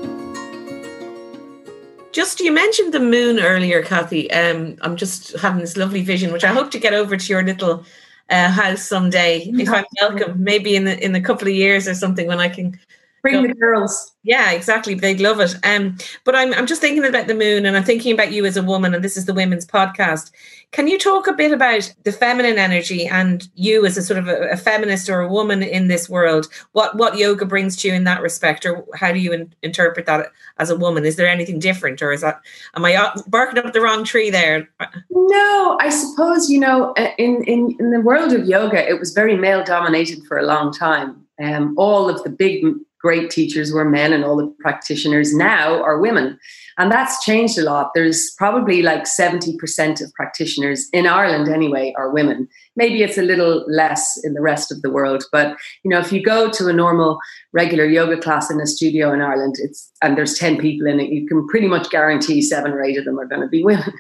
Just 2.12 2.40
you 2.40 2.52
mentioned 2.52 2.92
the 2.92 3.00
moon 3.00 3.40
earlier, 3.40 3.84
Cathy. 3.84 4.32
Um, 4.32 4.78
I'm 4.82 4.96
just 4.96 5.38
having 5.38 5.62
this 5.62 5.78
lovely 5.78 6.02
vision, 6.02 6.34
which 6.34 6.44
I 6.44 6.52
hope 6.52 6.72
to 6.72 6.80
get 6.80 6.96
over 6.96 7.16
to 7.16 7.30
your 7.32 7.44
little 7.44 7.86
uh, 8.32 8.50
house 8.50 8.82
someday 8.82 9.42
if 9.44 9.70
I'm 9.70 9.86
welcome. 10.02 10.44
Maybe 10.44 10.76
in 10.76 10.86
the, 10.86 11.06
in 11.06 11.14
a 11.14 11.22
couple 11.22 11.48
of 11.48 11.54
years 11.54 11.88
or 11.88 11.94
something 11.94 12.26
when 12.26 12.40
I 12.40 12.50
can 12.50 12.80
Bring 13.22 13.44
the 13.44 13.54
girls. 13.54 14.14
Yeah, 14.24 14.52
exactly. 14.52 14.94
They'd 14.94 15.20
love 15.20 15.40
it. 15.40 15.56
Um, 15.64 15.98
but 16.24 16.36
I'm 16.36 16.54
I'm 16.54 16.68
just 16.68 16.82
thinking 16.82 17.06
about 17.06 17.28
the 17.28 17.34
moon 17.34 17.66
and 17.66 17.76
I'm 17.76 17.84
thinking 17.84 18.14
about 18.14 18.32
you 18.32 18.46
as 18.46 18.58
a 18.58 18.64
woman, 18.64 18.94
and 18.94 19.04
this 19.04 19.18
is 19.18 19.26
the 19.26 19.34
women's 19.34 19.66
podcast. 19.66 20.32
Can 20.72 20.88
you 20.88 21.00
talk 21.00 21.28
a 21.28 21.34
bit 21.34 21.52
about 21.52 21.94
the 22.04 22.12
feminine 22.12 22.58
energy 22.58 23.08
and 23.08 23.48
you 23.56 23.86
as 23.86 23.98
a 23.98 24.02
sort 24.02 24.20
of 24.20 24.28
a, 24.28 24.50
a 24.50 24.58
feminist 24.58 25.10
or 25.10 25.22
a 25.22 25.28
woman 25.28 25.64
in 25.64 25.88
this 25.88 26.10
world? 26.10 26.48
What 26.74 26.98
what 26.98 27.18
yoga 27.18 27.46
brings 27.46 27.76
to 27.78 27.88
you 27.88 27.94
in 27.94 28.04
that 28.04 28.22
respect, 28.22 28.66
or 28.66 28.86
how 28.94 29.12
do 29.12 29.20
you 29.20 29.34
in, 29.34 29.54
interpret 29.64 30.06
that 30.06 30.32
as 30.58 30.70
a 30.70 30.76
woman? 30.76 31.06
Is 31.06 31.16
there 31.16 31.28
anything 31.28 31.60
different, 31.60 32.02
or 32.02 32.12
is 32.12 32.22
that 32.22 32.42
am 32.76 32.86
I 32.86 33.14
barking 33.28 33.64
up 33.64 33.74
the 33.74 33.82
wrong 33.82 34.04
tree 34.04 34.30
there? 34.30 34.70
No, 35.10 35.78
I 35.82 35.90
suppose 35.90 36.50
you 36.50 36.60
know 36.60 36.94
in 37.18 37.44
in 37.46 37.76
in 37.80 37.92
the 37.92 38.02
world 38.02 38.34
of 38.34 38.46
yoga, 38.46 38.88
it 38.88 39.00
was 39.00 39.14
very 39.14 39.36
male 39.36 39.64
dominated 39.64 40.24
for 40.28 40.38
a 40.38 40.46
long 40.46 40.72
time. 40.72 41.24
Um, 41.42 41.76
all 41.78 42.10
of 42.10 42.24
the 42.24 42.32
big 42.32 42.66
great 43.02 43.30
teachers 43.30 43.72
were 43.72 43.86
men 43.86 44.14
and 44.14 44.24
all 44.24 44.38
the 44.38 44.54
practitioners 44.60 45.34
now 45.34 45.82
are 45.82 46.00
women. 46.00 46.38
And 46.78 46.92
that's 46.92 47.24
changed 47.24 47.58
a 47.58 47.64
lot. 47.64 47.92
There's 47.94 48.34
probably 48.38 48.82
like 48.82 49.06
70% 49.06 50.02
of 50.02 50.14
practitioners 50.14 50.88
in 50.94 51.08
Ireland 51.08 51.48
anyway 51.48 51.94
are 51.98 52.12
women. 52.12 52.48
Maybe 52.76 53.04
it's 53.04 53.18
a 53.18 53.24
little 53.24 53.66
less 53.68 54.20
in 54.24 54.34
the 54.34 54.42
rest 54.42 54.72
of 54.72 54.82
the 54.82 54.92
world, 54.92 55.24
but 55.32 55.58
you 55.84 55.90
know, 55.90 56.00
if 56.00 56.12
you 56.12 56.24
go 56.24 56.50
to 56.50 56.68
a 56.68 56.74
normal 56.74 57.20
regular 57.54 57.86
yoga 57.86 58.18
class 58.18 58.52
in 58.52 58.62
a 58.62 58.68
studio 58.68 59.12
in 59.14 59.22
Ireland, 59.22 59.56
it's 59.60 59.92
and 60.02 60.18
there's 60.18 60.38
10 60.38 60.58
people 60.58 60.88
in 60.88 61.00
it, 61.00 61.10
you 61.10 61.28
can 61.28 61.48
pretty 61.48 61.68
much 61.68 61.90
guarantee 61.90 62.42
7 62.42 62.72
or 62.72 62.84
8 62.84 62.98
of 62.98 63.06
them 63.06 63.20
are 63.20 63.28
going 63.28 63.42
to 63.42 63.48
be 63.48 63.64
women. 63.64 63.94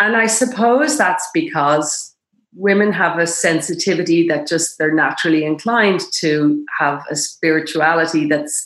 And 0.00 0.16
I 0.16 0.26
suppose 0.26 0.96
that's 0.96 1.28
because 1.34 2.09
women 2.54 2.92
have 2.92 3.18
a 3.18 3.26
sensitivity 3.26 4.26
that 4.28 4.46
just 4.46 4.78
they're 4.78 4.94
naturally 4.94 5.44
inclined 5.44 6.00
to 6.14 6.64
have 6.78 7.02
a 7.10 7.16
spirituality 7.16 8.26
that's 8.26 8.64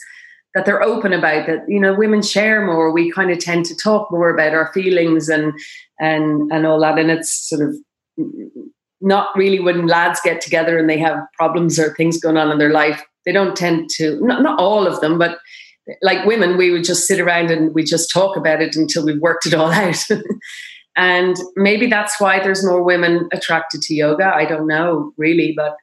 that 0.54 0.64
they're 0.64 0.82
open 0.82 1.12
about 1.12 1.46
that 1.46 1.64
you 1.68 1.80
know 1.80 1.94
women 1.94 2.22
share 2.22 2.64
more. 2.64 2.92
We 2.92 3.10
kind 3.10 3.30
of 3.30 3.38
tend 3.38 3.66
to 3.66 3.76
talk 3.76 4.10
more 4.10 4.30
about 4.30 4.54
our 4.54 4.72
feelings 4.72 5.28
and 5.28 5.52
and 6.00 6.50
and 6.52 6.66
all 6.66 6.80
that. 6.80 6.98
And 6.98 7.10
it's 7.10 7.48
sort 7.48 7.68
of 7.68 7.74
not 9.00 9.28
really 9.36 9.60
when 9.60 9.86
lads 9.86 10.20
get 10.24 10.40
together 10.40 10.78
and 10.78 10.88
they 10.88 10.98
have 10.98 11.18
problems 11.36 11.78
or 11.78 11.94
things 11.94 12.18
going 12.18 12.36
on 12.36 12.50
in 12.50 12.58
their 12.58 12.72
life 12.72 13.04
they 13.26 13.32
don't 13.32 13.56
tend 13.56 13.88
to 13.90 14.18
not, 14.20 14.42
not 14.42 14.58
all 14.58 14.86
of 14.86 15.00
them 15.00 15.18
but 15.18 15.38
like 16.02 16.24
women 16.24 16.56
we 16.56 16.70
would 16.70 16.84
just 16.84 17.06
sit 17.06 17.20
around 17.20 17.50
and 17.50 17.74
we 17.74 17.84
just 17.84 18.10
talk 18.10 18.36
about 18.36 18.62
it 18.62 18.74
until 18.74 19.04
we've 19.04 19.20
worked 19.20 19.46
it 19.46 19.54
all 19.54 19.70
out 19.72 19.96
And 20.96 21.36
maybe 21.56 21.86
that's 21.86 22.20
why 22.20 22.40
there's 22.40 22.64
more 22.64 22.82
women 22.82 23.28
attracted 23.32 23.82
to 23.82 23.94
yoga. 23.94 24.32
I 24.34 24.44
don't 24.44 24.66
know 24.66 25.12
really, 25.16 25.52
but 25.56 25.76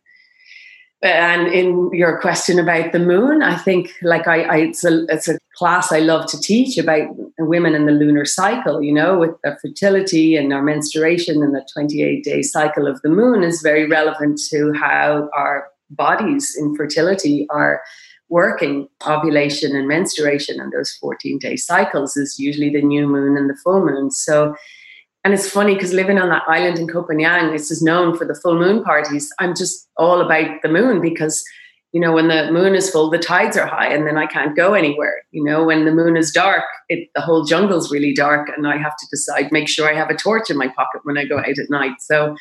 and 1.03 1.47
in 1.47 1.89
your 1.93 2.19
question 2.19 2.59
about 2.59 2.91
the 2.91 2.99
moon, 2.99 3.41
I 3.41 3.57
think 3.57 3.91
like 4.03 4.27
I, 4.27 4.43
I 4.43 4.57
it's 4.57 4.85
a 4.85 5.05
it's 5.09 5.27
a 5.27 5.39
class 5.55 5.91
I 5.91 5.99
love 5.99 6.27
to 6.27 6.39
teach 6.39 6.77
about 6.77 7.07
women 7.39 7.73
in 7.73 7.87
the 7.87 7.91
lunar 7.91 8.23
cycle. 8.23 8.81
You 8.83 8.93
know, 8.93 9.17
with 9.17 9.31
their 9.43 9.57
fertility 9.61 10.35
and 10.35 10.53
our 10.53 10.61
menstruation 10.61 11.41
and 11.41 11.55
the 11.55 11.67
28 11.73 12.23
day 12.23 12.41
cycle 12.43 12.87
of 12.87 13.01
the 13.01 13.09
moon 13.09 13.43
is 13.43 13.61
very 13.61 13.87
relevant 13.87 14.39
to 14.51 14.71
how 14.73 15.27
our 15.35 15.67
bodies 15.89 16.55
in 16.57 16.75
fertility 16.75 17.47
are 17.49 17.81
working 18.29 18.87
ovulation 19.05 19.75
and 19.75 19.87
menstruation 19.87 20.61
and 20.61 20.71
those 20.71 20.91
14 21.01 21.37
day 21.39 21.57
cycles 21.57 22.15
is 22.15 22.39
usually 22.39 22.69
the 22.69 22.81
new 22.81 23.05
moon 23.05 23.35
and 23.35 23.49
the 23.49 23.57
full 23.61 23.85
moon 23.85 24.09
so 24.09 24.55
and 25.23 25.33
it's 25.33 25.49
funny 25.49 25.75
because 25.75 25.93
living 25.93 26.17
on 26.17 26.29
that 26.29 26.43
island 26.47 26.79
in 26.79 26.87
Phangan, 26.87 27.53
it's 27.53 27.67
just 27.67 27.83
known 27.83 28.17
for 28.17 28.25
the 28.25 28.33
full 28.33 28.57
moon 28.57 28.83
parties. 28.83 29.29
I'm 29.39 29.55
just 29.55 29.87
all 29.97 30.19
about 30.19 30.61
the 30.63 30.69
moon 30.69 30.99
because, 30.99 31.43
you 31.91 32.01
know, 32.01 32.11
when 32.11 32.27
the 32.27 32.51
moon 32.51 32.73
is 32.73 32.89
full, 32.89 33.11
the 33.11 33.19
tides 33.19 33.55
are 33.55 33.67
high 33.67 33.87
and 33.93 34.07
then 34.07 34.17
I 34.17 34.25
can't 34.25 34.55
go 34.55 34.73
anywhere. 34.73 35.21
You 35.31 35.43
know, 35.43 35.63
when 35.63 35.85
the 35.85 35.91
moon 35.91 36.17
is 36.17 36.31
dark, 36.31 36.63
it, 36.89 37.09
the 37.13 37.21
whole 37.21 37.45
jungle's 37.45 37.91
really 37.91 38.13
dark 38.13 38.49
and 38.55 38.67
I 38.67 38.77
have 38.77 38.97
to 38.97 39.07
decide, 39.11 39.51
make 39.51 39.67
sure 39.69 39.87
I 39.87 39.95
have 39.95 40.09
a 40.09 40.15
torch 40.15 40.49
in 40.49 40.57
my 40.57 40.69
pocket 40.69 41.01
when 41.03 41.19
I 41.19 41.25
go 41.25 41.37
out 41.37 41.49
at 41.49 41.69
night. 41.69 41.93
So, 41.99 42.35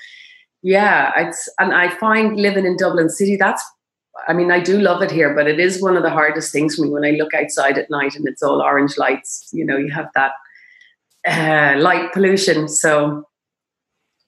yeah, 0.63 1.13
it's, 1.17 1.53
and 1.59 1.75
I 1.75 1.91
find 1.97 2.37
living 2.37 2.65
in 2.65 2.79
Dublin 2.79 3.11
City, 3.11 3.37
that's, 3.37 3.63
I 4.27 4.33
mean, 4.33 4.51
I 4.51 4.61
do 4.61 4.79
love 4.79 5.03
it 5.03 5.11
here, 5.11 5.35
but 5.35 5.47
it 5.47 5.61
is 5.61 5.83
one 5.83 5.97
of 5.97 6.03
the 6.03 6.11
hardest 6.11 6.51
things 6.51 6.77
for 6.77 6.83
me 6.83 6.91
when 6.91 7.05
I 7.05 7.11
look 7.11 7.35
outside 7.35 7.77
at 7.77 7.91
night 7.91 8.15
and 8.15 8.27
it's 8.27 8.43
all 8.43 8.63
orange 8.63 8.97
lights. 8.97 9.49
You 9.53 9.67
know, 9.67 9.77
you 9.77 9.91
have 9.91 10.09
that 10.15 10.33
uh, 11.27 11.75
light 11.79 12.13
pollution. 12.13 12.69
So 12.69 13.25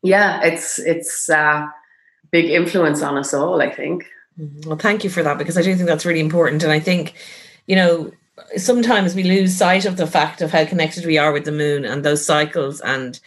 yeah, 0.02 0.42
it's 0.42 0.78
it's 0.78 1.28
a 1.28 1.38
uh, 1.38 1.66
big 2.30 2.50
influence 2.50 3.02
on 3.02 3.16
us 3.16 3.32
all. 3.32 3.62
I 3.62 3.70
think. 3.70 4.06
Mm-hmm. 4.40 4.68
Well, 4.68 4.78
thank 4.78 5.04
you 5.04 5.10
for 5.10 5.22
that 5.22 5.38
because 5.38 5.58
I 5.58 5.62
do 5.62 5.74
think 5.74 5.88
that's 5.88 6.06
really 6.06 6.20
important, 6.20 6.62
and 6.62 6.72
I 6.72 6.80
think 6.80 7.14
you 7.66 7.76
know 7.76 8.12
sometimes 8.56 9.14
we 9.14 9.22
lose 9.22 9.56
sight 9.56 9.84
of 9.84 9.96
the 9.96 10.06
fact 10.06 10.40
of 10.40 10.50
how 10.50 10.64
connected 10.64 11.04
we 11.04 11.18
are 11.18 11.32
with 11.32 11.44
the 11.44 11.52
moon 11.52 11.84
and 11.84 12.04
those 12.04 12.24
cycles 12.24 12.80
and 12.80 13.20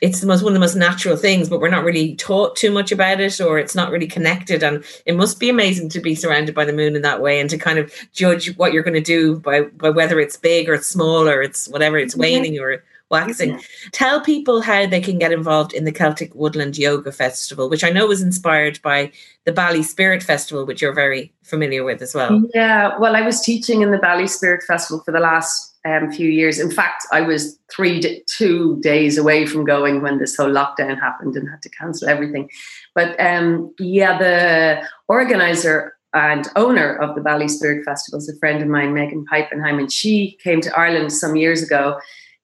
it's 0.00 0.20
the 0.20 0.26
most 0.26 0.42
one 0.42 0.52
of 0.52 0.54
the 0.54 0.60
most 0.60 0.76
natural 0.76 1.16
things, 1.16 1.48
but 1.48 1.60
we're 1.60 1.70
not 1.70 1.84
really 1.84 2.14
taught 2.16 2.56
too 2.56 2.70
much 2.70 2.92
about 2.92 3.20
it, 3.20 3.40
or 3.40 3.58
it's 3.58 3.74
not 3.74 3.90
really 3.90 4.06
connected. 4.06 4.62
And 4.62 4.84
it 5.06 5.16
must 5.16 5.40
be 5.40 5.48
amazing 5.48 5.88
to 5.90 6.00
be 6.00 6.14
surrounded 6.14 6.54
by 6.54 6.64
the 6.64 6.72
moon 6.72 6.96
in 6.96 7.02
that 7.02 7.22
way, 7.22 7.40
and 7.40 7.48
to 7.50 7.58
kind 7.58 7.78
of 7.78 7.92
judge 8.12 8.54
what 8.56 8.72
you're 8.72 8.82
going 8.82 8.94
to 8.94 9.00
do 9.00 9.38
by 9.40 9.62
by 9.62 9.90
whether 9.90 10.20
it's 10.20 10.36
big 10.36 10.68
or 10.68 10.74
it's 10.74 10.86
small 10.86 11.28
or 11.28 11.42
it's 11.42 11.68
whatever 11.68 11.96
it's 11.96 12.16
waning 12.16 12.58
or 12.58 12.82
waxing. 13.10 13.60
Tell 13.92 14.20
people 14.20 14.60
how 14.60 14.86
they 14.86 15.00
can 15.00 15.18
get 15.18 15.32
involved 15.32 15.72
in 15.72 15.84
the 15.84 15.92
Celtic 15.92 16.34
Woodland 16.34 16.76
Yoga 16.76 17.12
Festival, 17.12 17.68
which 17.68 17.84
I 17.84 17.90
know 17.90 18.06
was 18.06 18.22
inspired 18.22 18.80
by 18.82 19.12
the 19.44 19.52
Bali 19.52 19.82
Spirit 19.82 20.22
Festival, 20.22 20.66
which 20.66 20.82
you're 20.82 20.92
very 20.92 21.32
familiar 21.42 21.84
with 21.84 22.02
as 22.02 22.14
well. 22.14 22.42
Yeah, 22.54 22.98
well, 22.98 23.14
I 23.14 23.22
was 23.22 23.40
teaching 23.40 23.82
in 23.82 23.92
the 23.92 23.98
Bali 23.98 24.26
Spirit 24.26 24.64
Festival 24.66 25.02
for 25.04 25.12
the 25.12 25.20
last 25.20 25.75
um, 25.86 26.10
few 26.10 26.28
years. 26.28 26.58
In 26.58 26.70
fact, 26.70 27.06
I 27.12 27.20
was 27.20 27.58
three, 27.70 28.22
two 28.26 28.78
days 28.80 29.16
away 29.16 29.46
from 29.46 29.64
going 29.64 30.02
when 30.02 30.18
this 30.18 30.36
whole 30.36 30.50
lockdown 30.50 30.98
happened 30.98 31.36
and 31.36 31.48
had 31.48 31.62
to 31.62 31.70
cancel 31.70 32.08
everything. 32.08 32.50
But 32.94 33.18
um, 33.20 33.74
yeah, 33.78 34.18
the 34.18 34.86
organizer 35.08 35.96
and 36.12 36.48
owner 36.56 36.96
of 36.96 37.14
the 37.14 37.20
Bali 37.20 37.48
Spirit 37.48 37.84
Festival 37.84 38.18
is 38.18 38.28
a 38.28 38.38
friend 38.38 38.62
of 38.62 38.68
mine, 38.68 38.94
Meghan 38.94 39.24
Pappenheim, 39.30 39.78
and 39.78 39.92
she 39.92 40.38
came 40.42 40.60
to 40.62 40.76
Ireland 40.76 41.12
some 41.12 41.36
years 41.36 41.62
ago 41.62 41.98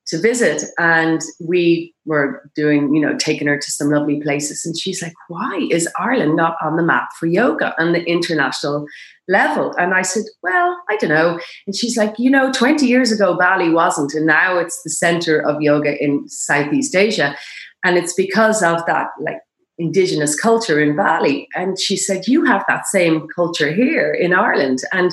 to 0.07 0.21
visit. 0.21 0.65
And 0.79 1.21
we 1.41 1.95
were 2.05 2.51
doing 2.57 2.93
you 2.95 3.01
know 3.01 3.17
taking 3.17 3.47
her 3.47 3.59
to 3.59 3.71
some 3.71 3.91
lovely 3.91 4.21
places. 4.21 4.65
And 4.67 4.79
she's 4.79 5.03
like 5.03 5.15
why 5.29 5.69
is 5.71 5.89
ireland 5.99 6.37
not 6.37 6.57
on 6.63 6.77
the 6.77 6.83
map 6.83 7.09
for 7.19 7.27
yoga 7.27 7.75
on 7.81 7.93
the 7.93 8.03
international 8.05 8.87
level? 9.29 9.75
And 9.79 9.95
i 9.95 10.03
said 10.03 10.25
well 10.43 10.77
i 10.91 10.97
don't 10.97 11.11
know. 11.11 11.39
And 11.67 11.77
she's 11.77 11.97
like 11.97 12.15
you 12.19 12.31
know 12.31 12.53
20 12.53 12.87
years 12.87 13.13
ago 13.13 13.37
bali 13.37 13.71
wasn't 13.71 14.15
and 14.15 14.27
now 14.27 14.59
it's 14.59 14.83
the 14.83 14.91
center 14.91 15.39
of 15.39 15.63
yoga 15.63 16.03
in 16.03 16.29
southeast 16.29 16.95
asia. 16.95 17.37
And 17.85 17.97
it's 17.97 18.15
because 18.15 18.63
of 18.63 18.85
that 18.87 19.09
like 19.21 19.39
indigenous 19.79 20.39
culture 20.39 20.81
in 20.81 20.97
bali. 20.97 21.49
And 21.55 21.81
she 21.81 21.97
said 21.97 22.27
you 22.27 22.45
have 22.45 22.65
that 22.69 22.87
same 22.87 23.27
culture 23.35 23.73
here 23.73 24.13
in 24.13 24.35
ireland. 24.35 24.81
And 24.93 25.13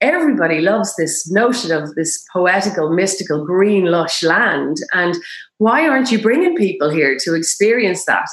everybody 0.00 0.60
loves 0.60 0.94
this 0.96 1.30
notion 1.30 1.72
of 1.72 1.94
this 1.94 2.24
poetical, 2.32 2.90
mystical, 2.90 3.44
green, 3.44 3.86
lush 3.86 4.22
land. 4.22 4.78
And 4.92 5.16
why 5.58 5.88
aren't 5.88 6.12
you 6.12 6.20
bringing 6.20 6.56
people 6.56 6.90
here 6.90 7.16
to 7.24 7.34
experience 7.34 8.04
that? 8.04 8.28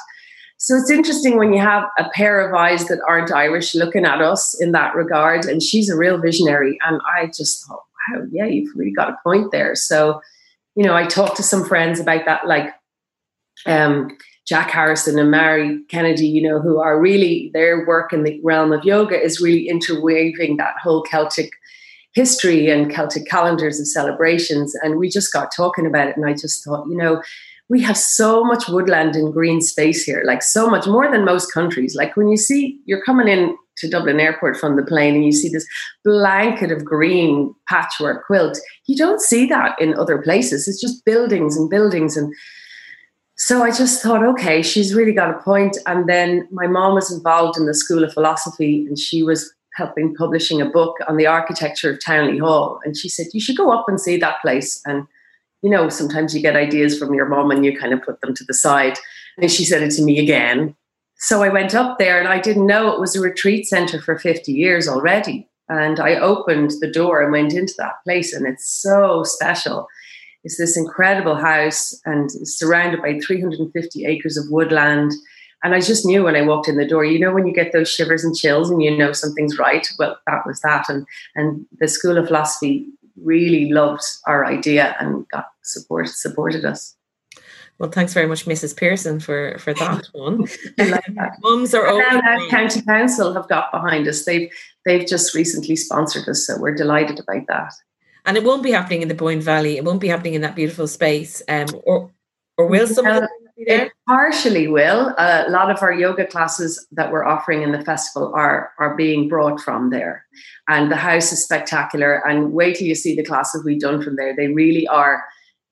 So 0.58 0.74
it's 0.76 0.90
interesting 0.90 1.36
when 1.36 1.52
you 1.52 1.60
have 1.60 1.84
a 1.98 2.08
pair 2.14 2.46
of 2.46 2.54
eyes 2.54 2.86
that 2.86 3.00
aren't 3.06 3.32
Irish 3.32 3.74
looking 3.74 4.06
at 4.06 4.22
us 4.22 4.58
in 4.60 4.72
that 4.72 4.94
regard. 4.94 5.44
And 5.44 5.62
she's 5.62 5.90
a 5.90 5.96
real 5.96 6.18
visionary. 6.18 6.78
And 6.86 7.00
I 7.14 7.26
just 7.26 7.66
thought, 7.66 7.82
wow, 8.10 8.22
yeah, 8.30 8.46
you've 8.46 8.74
really 8.74 8.92
got 8.92 9.10
a 9.10 9.18
point 9.22 9.50
there. 9.52 9.74
So, 9.74 10.20
you 10.74 10.84
know, 10.84 10.94
I 10.94 11.06
talked 11.06 11.36
to 11.36 11.42
some 11.42 11.64
friends 11.64 12.00
about 12.00 12.24
that, 12.24 12.46
like, 12.46 12.72
um, 13.66 14.16
Jack 14.46 14.70
Harrison 14.70 15.18
and 15.18 15.30
Mary 15.30 15.82
Kennedy, 15.88 16.28
you 16.28 16.40
know, 16.40 16.60
who 16.60 16.78
are 16.78 17.00
really 17.00 17.50
their 17.52 17.84
work 17.84 18.12
in 18.12 18.22
the 18.22 18.40
realm 18.44 18.72
of 18.72 18.84
yoga 18.84 19.20
is 19.20 19.40
really 19.40 19.68
interweaving 19.68 20.56
that 20.56 20.76
whole 20.82 21.02
Celtic 21.02 21.50
history 22.14 22.70
and 22.70 22.90
Celtic 22.90 23.26
calendars 23.26 23.80
of 23.80 23.88
celebrations. 23.88 24.74
And 24.82 24.98
we 24.98 25.08
just 25.08 25.32
got 25.32 25.50
talking 25.54 25.86
about 25.86 26.08
it, 26.08 26.16
and 26.16 26.24
I 26.26 26.32
just 26.32 26.64
thought, 26.64 26.86
you 26.88 26.96
know, 26.96 27.22
we 27.68 27.82
have 27.82 27.96
so 27.96 28.44
much 28.44 28.68
woodland 28.68 29.16
and 29.16 29.32
green 29.32 29.60
space 29.60 30.04
here, 30.04 30.22
like 30.24 30.42
so 30.42 30.70
much 30.70 30.86
more 30.86 31.10
than 31.10 31.24
most 31.24 31.52
countries. 31.52 31.96
Like 31.96 32.16
when 32.16 32.28
you 32.28 32.36
see 32.36 32.78
you're 32.86 33.02
coming 33.02 33.26
in 33.26 33.56
to 33.78 33.90
Dublin 33.90 34.20
Airport 34.20 34.56
from 34.56 34.76
the 34.76 34.84
plane 34.84 35.16
and 35.16 35.24
you 35.24 35.32
see 35.32 35.48
this 35.48 35.66
blanket 36.04 36.70
of 36.70 36.84
green 36.84 37.54
patchwork 37.68 38.24
quilt, 38.24 38.58
you 38.86 38.96
don't 38.96 39.20
see 39.20 39.46
that 39.46 39.78
in 39.80 39.98
other 39.98 40.18
places. 40.18 40.68
It's 40.68 40.80
just 40.80 41.04
buildings 41.04 41.56
and 41.56 41.68
buildings 41.68 42.16
and 42.16 42.32
so 43.36 43.62
I 43.62 43.70
just 43.70 44.02
thought, 44.02 44.24
okay, 44.24 44.62
she's 44.62 44.94
really 44.94 45.12
got 45.12 45.30
a 45.30 45.42
point. 45.42 45.76
And 45.86 46.08
then 46.08 46.48
my 46.50 46.66
mom 46.66 46.94
was 46.94 47.12
involved 47.12 47.58
in 47.58 47.66
the 47.66 47.74
School 47.74 48.02
of 48.02 48.12
Philosophy 48.12 48.86
and 48.86 48.98
she 48.98 49.22
was 49.22 49.52
helping 49.74 50.14
publishing 50.14 50.62
a 50.62 50.70
book 50.70 50.96
on 51.06 51.18
the 51.18 51.26
architecture 51.26 51.90
of 51.92 52.02
Townley 52.02 52.38
Hall. 52.38 52.80
And 52.84 52.96
she 52.96 53.10
said, 53.10 53.26
you 53.34 53.40
should 53.40 53.58
go 53.58 53.70
up 53.70 53.84
and 53.88 54.00
see 54.00 54.16
that 54.16 54.40
place. 54.40 54.80
And, 54.86 55.06
you 55.60 55.68
know, 55.68 55.90
sometimes 55.90 56.34
you 56.34 56.40
get 56.40 56.56
ideas 56.56 56.98
from 56.98 57.12
your 57.12 57.26
mom 57.26 57.50
and 57.50 57.62
you 57.62 57.78
kind 57.78 57.92
of 57.92 58.02
put 58.02 58.20
them 58.22 58.34
to 58.34 58.44
the 58.44 58.54
side. 58.54 58.98
And 59.36 59.52
she 59.52 59.66
said 59.66 59.82
it 59.82 59.90
to 59.92 60.02
me 60.02 60.18
again. 60.18 60.74
So 61.18 61.42
I 61.42 61.50
went 61.50 61.74
up 61.74 61.98
there 61.98 62.18
and 62.18 62.28
I 62.28 62.40
didn't 62.40 62.66
know 62.66 62.90
it 62.90 63.00
was 63.00 63.16
a 63.16 63.20
retreat 63.20 63.66
center 63.66 64.00
for 64.00 64.18
50 64.18 64.50
years 64.50 64.88
already. 64.88 65.46
And 65.68 66.00
I 66.00 66.14
opened 66.14 66.72
the 66.80 66.90
door 66.90 67.20
and 67.20 67.32
went 67.32 67.52
into 67.52 67.74
that 67.78 67.94
place, 68.04 68.32
and 68.32 68.46
it's 68.46 68.70
so 68.70 69.24
special. 69.24 69.88
It's 70.46 70.58
this 70.58 70.76
incredible 70.76 71.34
house 71.34 72.00
and 72.04 72.30
surrounded 72.46 73.02
by 73.02 73.18
350 73.18 74.04
acres 74.04 74.36
of 74.36 74.44
woodland. 74.48 75.10
And 75.64 75.74
I 75.74 75.80
just 75.80 76.06
knew 76.06 76.22
when 76.22 76.36
I 76.36 76.42
walked 76.42 76.68
in 76.68 76.76
the 76.76 76.86
door, 76.86 77.04
you 77.04 77.18
know, 77.18 77.32
when 77.32 77.48
you 77.48 77.52
get 77.52 77.72
those 77.72 77.90
shivers 77.90 78.22
and 78.22 78.32
chills 78.32 78.70
and 78.70 78.80
you 78.80 78.96
know 78.96 79.10
something's 79.10 79.58
right. 79.58 79.84
Well, 79.98 80.16
that 80.28 80.46
was 80.46 80.60
that. 80.60 80.88
And 80.88 81.04
and 81.34 81.66
the 81.80 81.88
School 81.88 82.16
of 82.16 82.28
Philosophy 82.28 82.86
really 83.20 83.72
loved 83.72 84.04
our 84.28 84.46
idea 84.46 84.94
and 85.00 85.28
got 85.30 85.46
support 85.62 86.10
supported 86.10 86.64
us. 86.64 86.94
Well, 87.80 87.90
thanks 87.90 88.14
very 88.14 88.28
much, 88.28 88.46
Mrs. 88.46 88.76
Pearson, 88.76 89.18
for 89.18 89.58
for 89.58 89.74
that 89.74 90.06
one. 90.12 90.42
like 90.78 91.06
that. 91.16 91.38
Mums 91.42 91.74
are 91.74 91.88
and 91.88 92.22
now 92.22 92.48
County 92.50 92.82
Council 92.82 93.34
have 93.34 93.48
got 93.48 93.72
behind 93.72 94.06
us. 94.06 94.24
They've 94.24 94.48
they've 94.84 95.08
just 95.08 95.34
recently 95.34 95.74
sponsored 95.74 96.28
us, 96.28 96.46
so 96.46 96.56
we're 96.60 96.76
delighted 96.76 97.18
about 97.18 97.48
that 97.48 97.72
and 98.26 98.36
it 98.36 98.44
won't 98.44 98.62
be 98.62 98.72
happening 98.72 99.02
in 99.02 99.08
the 99.08 99.14
Boyne 99.14 99.40
Valley. 99.40 99.76
It 99.76 99.84
won't 99.84 100.00
be 100.00 100.08
happening 100.08 100.34
in 100.34 100.42
that 100.42 100.56
beautiful 100.56 100.88
space. 100.88 101.42
Um, 101.48 101.66
or 101.84 102.10
or 102.58 102.66
will 102.66 102.86
some 102.86 103.06
It 103.56 103.92
partially 104.06 104.68
will. 104.68 105.14
a 105.16 105.48
lot 105.48 105.70
of 105.70 105.82
our 105.82 105.92
yoga 105.92 106.26
classes 106.26 106.86
that 106.92 107.10
we're 107.10 107.24
offering 107.24 107.62
in 107.62 107.72
the 107.72 107.82
festival 107.82 108.32
are 108.34 108.72
are 108.78 108.96
being 108.96 109.28
brought 109.28 109.60
from 109.60 109.90
there, 109.90 110.26
and 110.68 110.90
the 110.90 110.96
house 110.96 111.32
is 111.32 111.42
spectacular. 111.42 112.26
And 112.28 112.52
wait 112.52 112.76
till 112.76 112.86
you 112.86 112.94
see 112.94 113.14
the 113.14 113.24
classes 113.24 113.64
we've 113.64 113.80
done 113.80 114.02
from 114.02 114.16
there. 114.16 114.34
They 114.36 114.48
really 114.48 114.86
are 114.88 115.24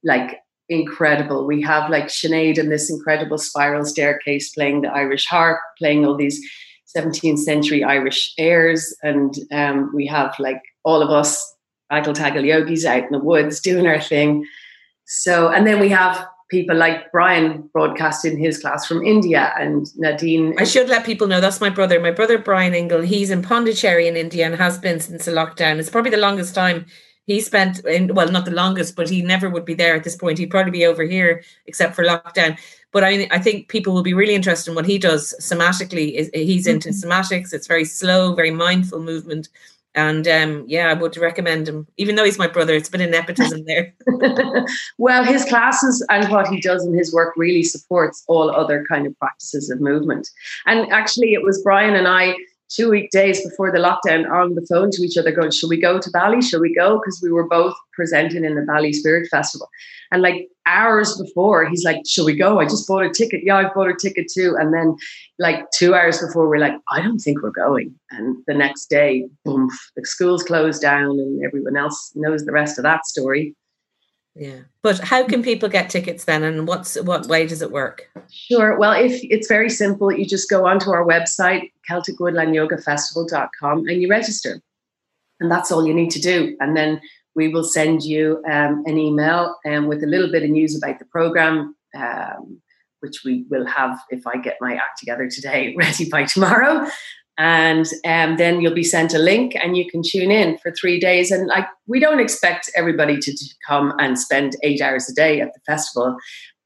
like 0.04 0.40
incredible. 0.68 1.46
We 1.46 1.60
have 1.62 1.90
like 1.90 2.06
Sinead 2.06 2.58
in 2.58 2.70
this 2.70 2.90
incredible 2.90 3.38
spiral 3.38 3.84
staircase 3.84 4.50
playing 4.54 4.82
the 4.82 4.88
Irish 4.88 5.26
harp, 5.26 5.60
playing 5.78 6.06
all 6.06 6.16
these 6.16 6.40
17th 6.96 7.38
century 7.38 7.82
Irish 7.82 8.32
airs, 8.38 8.94
and 9.02 9.34
um, 9.52 9.90
we 9.94 10.06
have 10.06 10.34
like 10.38 10.62
all 10.84 11.02
of 11.02 11.10
us 11.10 11.53
Taggle 12.02 12.44
Yogis 12.44 12.84
out 12.84 13.04
in 13.04 13.12
the 13.12 13.18
woods 13.18 13.60
doing 13.60 13.86
our 13.86 14.00
thing. 14.00 14.46
So, 15.06 15.48
and 15.48 15.66
then 15.66 15.80
we 15.80 15.88
have 15.90 16.26
people 16.50 16.76
like 16.76 17.10
Brian 17.10 17.68
broadcasting 17.72 18.38
his 18.38 18.58
class 18.58 18.86
from 18.86 19.02
India 19.02 19.52
and 19.58 19.86
Nadine. 19.96 20.54
I 20.58 20.64
should 20.64 20.88
let 20.88 21.04
people 21.04 21.26
know 21.26 21.40
that's 21.40 21.60
my 21.60 21.70
brother. 21.70 22.00
My 22.00 22.10
brother 22.10 22.38
Brian 22.38 22.74
Ingle, 22.74 23.00
he's 23.00 23.30
in 23.30 23.42
Pondicherry 23.42 24.06
in 24.06 24.16
India 24.16 24.46
and 24.46 24.54
has 24.54 24.78
been 24.78 25.00
since 25.00 25.24
the 25.24 25.32
lockdown. 25.32 25.78
It's 25.78 25.90
probably 25.90 26.10
the 26.10 26.16
longest 26.16 26.54
time 26.54 26.86
he 27.26 27.40
spent 27.40 27.78
in 27.86 28.14
well, 28.14 28.30
not 28.30 28.44
the 28.44 28.50
longest, 28.50 28.96
but 28.96 29.08
he 29.08 29.22
never 29.22 29.48
would 29.48 29.64
be 29.64 29.74
there 29.74 29.96
at 29.96 30.04
this 30.04 30.16
point. 30.16 30.38
He'd 30.38 30.50
probably 30.50 30.72
be 30.72 30.86
over 30.86 31.02
here 31.04 31.42
except 31.66 31.94
for 31.94 32.04
lockdown. 32.04 32.58
But 32.92 33.02
I, 33.02 33.26
I 33.30 33.38
think 33.38 33.68
people 33.68 33.92
will 33.92 34.02
be 34.02 34.14
really 34.14 34.34
interested 34.34 34.70
in 34.70 34.76
what 34.76 34.86
he 34.86 34.98
does 34.98 35.34
somatically. 35.40 36.30
He's 36.34 36.66
into 36.66 36.90
mm-hmm. 36.90 37.10
somatics. 37.10 37.52
It's 37.52 37.66
very 37.66 37.84
slow, 37.84 38.34
very 38.34 38.50
mindful 38.50 39.00
movement 39.00 39.48
and 39.94 40.26
um, 40.26 40.64
yeah, 40.66 40.88
I 40.88 40.94
would 40.94 41.16
recommend 41.16 41.68
him, 41.68 41.86
even 41.96 42.16
though 42.16 42.24
he's 42.24 42.38
my 42.38 42.48
brother. 42.48 42.74
It's 42.74 42.88
been 42.88 43.00
of 43.00 43.10
nepotism 43.10 43.64
there. 43.66 43.94
well, 44.98 45.24
his 45.24 45.44
classes 45.44 46.04
and 46.10 46.30
what 46.30 46.48
he 46.48 46.60
does 46.60 46.84
in 46.84 46.94
his 46.94 47.12
work 47.12 47.34
really 47.36 47.62
supports 47.62 48.24
all 48.26 48.50
other 48.50 48.84
kind 48.88 49.06
of 49.06 49.18
practices 49.18 49.70
of 49.70 49.80
movement. 49.80 50.28
And 50.66 50.90
actually, 50.92 51.34
it 51.34 51.42
was 51.42 51.62
Brian 51.62 51.94
and 51.94 52.08
I 52.08 52.34
two 52.74 52.90
weekdays 52.90 53.42
before 53.44 53.70
the 53.70 53.78
lockdown 53.78 54.30
on 54.30 54.54
the 54.54 54.66
phone 54.68 54.90
to 54.90 55.02
each 55.02 55.16
other 55.16 55.32
going, 55.32 55.50
Shall 55.50 55.68
we 55.68 55.80
go 55.80 55.98
to 55.98 56.10
Bali? 56.10 56.42
Shall 56.42 56.60
we 56.60 56.74
go? 56.74 56.98
Because 56.98 57.20
we 57.22 57.30
were 57.30 57.48
both 57.48 57.74
presenting 57.92 58.44
in 58.44 58.54
the 58.54 58.62
Bali 58.62 58.92
Spirit 58.92 59.28
Festival. 59.30 59.68
And 60.10 60.22
like 60.22 60.48
hours 60.66 61.16
before, 61.18 61.66
he's 61.66 61.84
like, 61.84 62.02
Shall 62.06 62.24
we 62.24 62.36
go? 62.36 62.60
I 62.60 62.64
just 62.64 62.86
bought 62.86 63.04
a 63.04 63.10
ticket. 63.10 63.42
Yeah, 63.44 63.56
I 63.56 63.72
bought 63.72 63.90
a 63.90 63.94
ticket 63.94 64.26
too. 64.32 64.56
And 64.58 64.72
then 64.72 64.96
like 65.38 65.64
two 65.76 65.94
hours 65.94 66.18
before, 66.20 66.48
we're 66.48 66.58
like, 66.58 66.74
I 66.90 67.00
don't 67.00 67.18
think 67.18 67.42
we're 67.42 67.50
going. 67.50 67.94
And 68.10 68.36
the 68.46 68.54
next 68.54 68.86
day, 68.86 69.28
boom, 69.44 69.70
the 69.96 70.04
schools 70.04 70.42
closed 70.42 70.82
down 70.82 71.18
and 71.18 71.44
everyone 71.44 71.76
else 71.76 72.12
knows 72.14 72.44
the 72.44 72.52
rest 72.52 72.78
of 72.78 72.82
that 72.84 73.06
story. 73.06 73.54
Yeah. 74.36 74.60
But 74.82 74.98
how 74.98 75.24
can 75.24 75.42
people 75.42 75.68
get 75.68 75.90
tickets 75.90 76.24
then 76.24 76.42
and 76.42 76.66
what's 76.66 77.00
what 77.02 77.26
way 77.26 77.46
does 77.46 77.62
it 77.62 77.70
work? 77.70 78.10
Sure. 78.30 78.76
Well, 78.76 78.92
if 78.92 79.20
it's 79.22 79.46
very 79.46 79.70
simple, 79.70 80.12
you 80.12 80.26
just 80.26 80.50
go 80.50 80.66
onto 80.66 80.90
our 80.90 81.06
website, 81.06 81.70
CelticWoodlandYogaFestival.com, 81.88 83.86
and 83.86 84.02
you 84.02 84.08
register. 84.08 84.60
And 85.40 85.50
that's 85.50 85.70
all 85.70 85.86
you 85.86 85.94
need 85.94 86.10
to 86.10 86.20
do. 86.20 86.56
And 86.60 86.76
then 86.76 87.00
we 87.36 87.48
will 87.48 87.64
send 87.64 88.02
you 88.02 88.42
um, 88.50 88.82
an 88.86 88.98
email 88.98 89.56
um, 89.66 89.86
with 89.86 90.02
a 90.02 90.06
little 90.06 90.30
bit 90.30 90.42
of 90.42 90.50
news 90.50 90.76
about 90.76 90.98
the 90.98 91.04
program, 91.04 91.76
um, 91.96 92.60
which 93.00 93.22
we 93.24 93.44
will 93.50 93.66
have 93.66 93.98
if 94.10 94.26
I 94.26 94.36
get 94.38 94.56
my 94.60 94.74
act 94.74 94.98
together 94.98 95.28
today, 95.28 95.74
ready 95.78 96.08
by 96.08 96.24
tomorrow 96.24 96.88
and 97.36 97.86
um, 98.04 98.36
then 98.36 98.60
you'll 98.60 98.74
be 98.74 98.84
sent 98.84 99.12
a 99.12 99.18
link 99.18 99.56
and 99.56 99.76
you 99.76 99.88
can 99.90 100.02
tune 100.04 100.30
in 100.30 100.56
for 100.58 100.70
three 100.70 101.00
days. 101.00 101.30
And 101.30 101.48
like 101.48 101.66
we 101.86 101.98
don't 101.98 102.20
expect 102.20 102.70
everybody 102.76 103.18
to, 103.18 103.32
to 103.32 103.54
come 103.66 103.92
and 103.98 104.18
spend 104.18 104.56
eight 104.62 104.80
hours 104.80 105.08
a 105.08 105.14
day 105.14 105.40
at 105.40 105.52
the 105.52 105.60
festival 105.66 106.16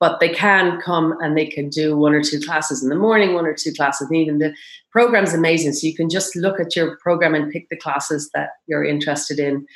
but 0.00 0.20
they 0.20 0.28
can 0.28 0.80
come 0.80 1.14
and 1.20 1.36
they 1.36 1.46
can 1.46 1.68
do 1.68 1.96
one 1.96 2.14
or 2.14 2.22
two 2.22 2.40
classes 2.40 2.82
in 2.82 2.88
the 2.88 2.96
morning 2.96 3.34
one 3.34 3.46
or 3.46 3.54
two 3.54 3.72
classes 3.72 4.08
in 4.08 4.14
the 4.14 4.20
evening. 4.20 4.38
The 4.38 4.54
program's 4.90 5.34
amazing 5.34 5.72
so 5.72 5.86
you 5.86 5.94
can 5.94 6.08
just 6.08 6.36
look 6.36 6.60
at 6.60 6.76
your 6.76 6.96
program 6.98 7.34
and 7.34 7.52
pick 7.52 7.68
the 7.68 7.76
classes 7.76 8.30
that 8.34 8.50
you're 8.66 8.84
interested 8.84 9.38
in. 9.38 9.66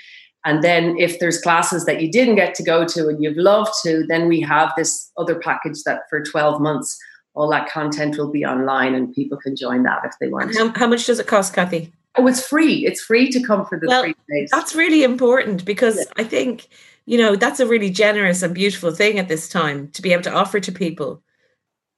And 0.44 0.62
then 0.62 0.96
if 0.98 1.18
there's 1.18 1.40
classes 1.40 1.85
that 1.87 2.00
you 2.00 2.11
didn't 2.11 2.35
get 2.35 2.55
to 2.57 2.64
go 2.64 2.85
to 2.85 3.09
and 3.09 3.22
you've 3.22 3.37
loved 3.37 3.72
to 3.85 4.05
then 4.09 4.28
we 4.28 4.40
have 4.40 4.72
this 4.76 5.11
other 5.16 5.38
package 5.38 5.83
that 5.87 6.02
for 6.09 6.22
12 6.22 6.61
months 6.61 6.98
all 7.35 7.51
that 7.51 7.68
content 7.71 8.18
will 8.18 8.31
be 8.31 8.45
online 8.45 8.95
and 8.95 9.14
people 9.14 9.38
can 9.38 9.57
join 9.57 9.83
that 9.85 10.05
if 10.05 10.12
they 10.21 10.29
want. 10.29 10.55
How, 10.55 10.73
how, 10.75 10.87
much 10.87 11.07
does 11.07 11.18
it 11.18 11.27
cost, 11.27 11.55
Cathy? 11.55 11.92
Oh, 12.16 12.27
it's 12.27 12.47
free. 12.47 12.87
It's 12.87 13.01
free 13.01 13.31
to 13.31 13.42
come 13.42 13.64
for 13.64 13.81
the 13.81 13.87
well, 13.87 14.03
three 14.03 14.14
days. 14.31 14.51
That's 14.51 14.75
really 14.75 15.03
important 15.03 15.64
because 15.64 15.97
yeah. 15.97 16.05
I 16.16 16.25
think, 16.25 16.68
you 17.07 17.16
know, 17.16 17.37
that's 17.37 17.61
a 17.61 17.66
really 17.66 17.90
generous 17.90 18.42
and 18.42 18.55
beautiful 18.55 18.90
thing 18.90 19.18
at 19.18 19.29
this 19.29 19.49
time 19.49 19.88
to 19.92 20.03
be 20.03 20.12
able 20.12 20.23
to 20.25 20.33
offer 20.33 20.61
to 20.61 20.73
people 20.73 21.23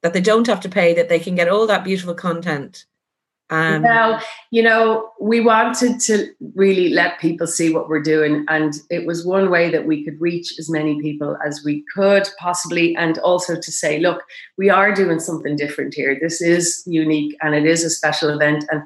that 0.01 0.13
they 0.13 0.21
don't 0.21 0.47
have 0.47 0.61
to 0.61 0.69
pay, 0.69 0.93
that 0.93 1.09
they 1.09 1.19
can 1.19 1.35
get 1.35 1.49
all 1.49 1.67
that 1.67 1.83
beautiful 1.83 2.13
content 2.13 2.85
um, 3.51 3.83
well, 3.83 4.21
you 4.49 4.63
know, 4.63 5.11
we 5.21 5.39
wanted 5.39 5.99
to 6.01 6.33
really 6.55 6.89
let 6.89 7.19
people 7.19 7.45
see 7.45 7.71
what 7.71 7.87
we're 7.87 8.01
doing, 8.01 8.43
and 8.47 8.73
it 8.89 9.05
was 9.05 9.25
one 9.25 9.51
way 9.51 9.69
that 9.69 9.85
we 9.85 10.03
could 10.03 10.19
reach 10.19 10.57
as 10.57 10.69
many 10.69 10.99
people 10.99 11.37
as 11.45 11.61
we 11.63 11.83
could 11.93 12.27
possibly, 12.39 12.95
and 12.95 13.19
also 13.19 13.55
to 13.55 13.71
say, 13.71 13.99
look, 13.99 14.23
we 14.57 14.69
are 14.69 14.93
doing 14.93 15.19
something 15.19 15.55
different 15.55 15.93
here. 15.93 16.17
This 16.19 16.41
is 16.41 16.83
unique, 16.87 17.35
and 17.41 17.53
it 17.53 17.67
is 17.67 17.83
a 17.83 17.89
special 17.89 18.29
event, 18.29 18.65
and 18.71 18.81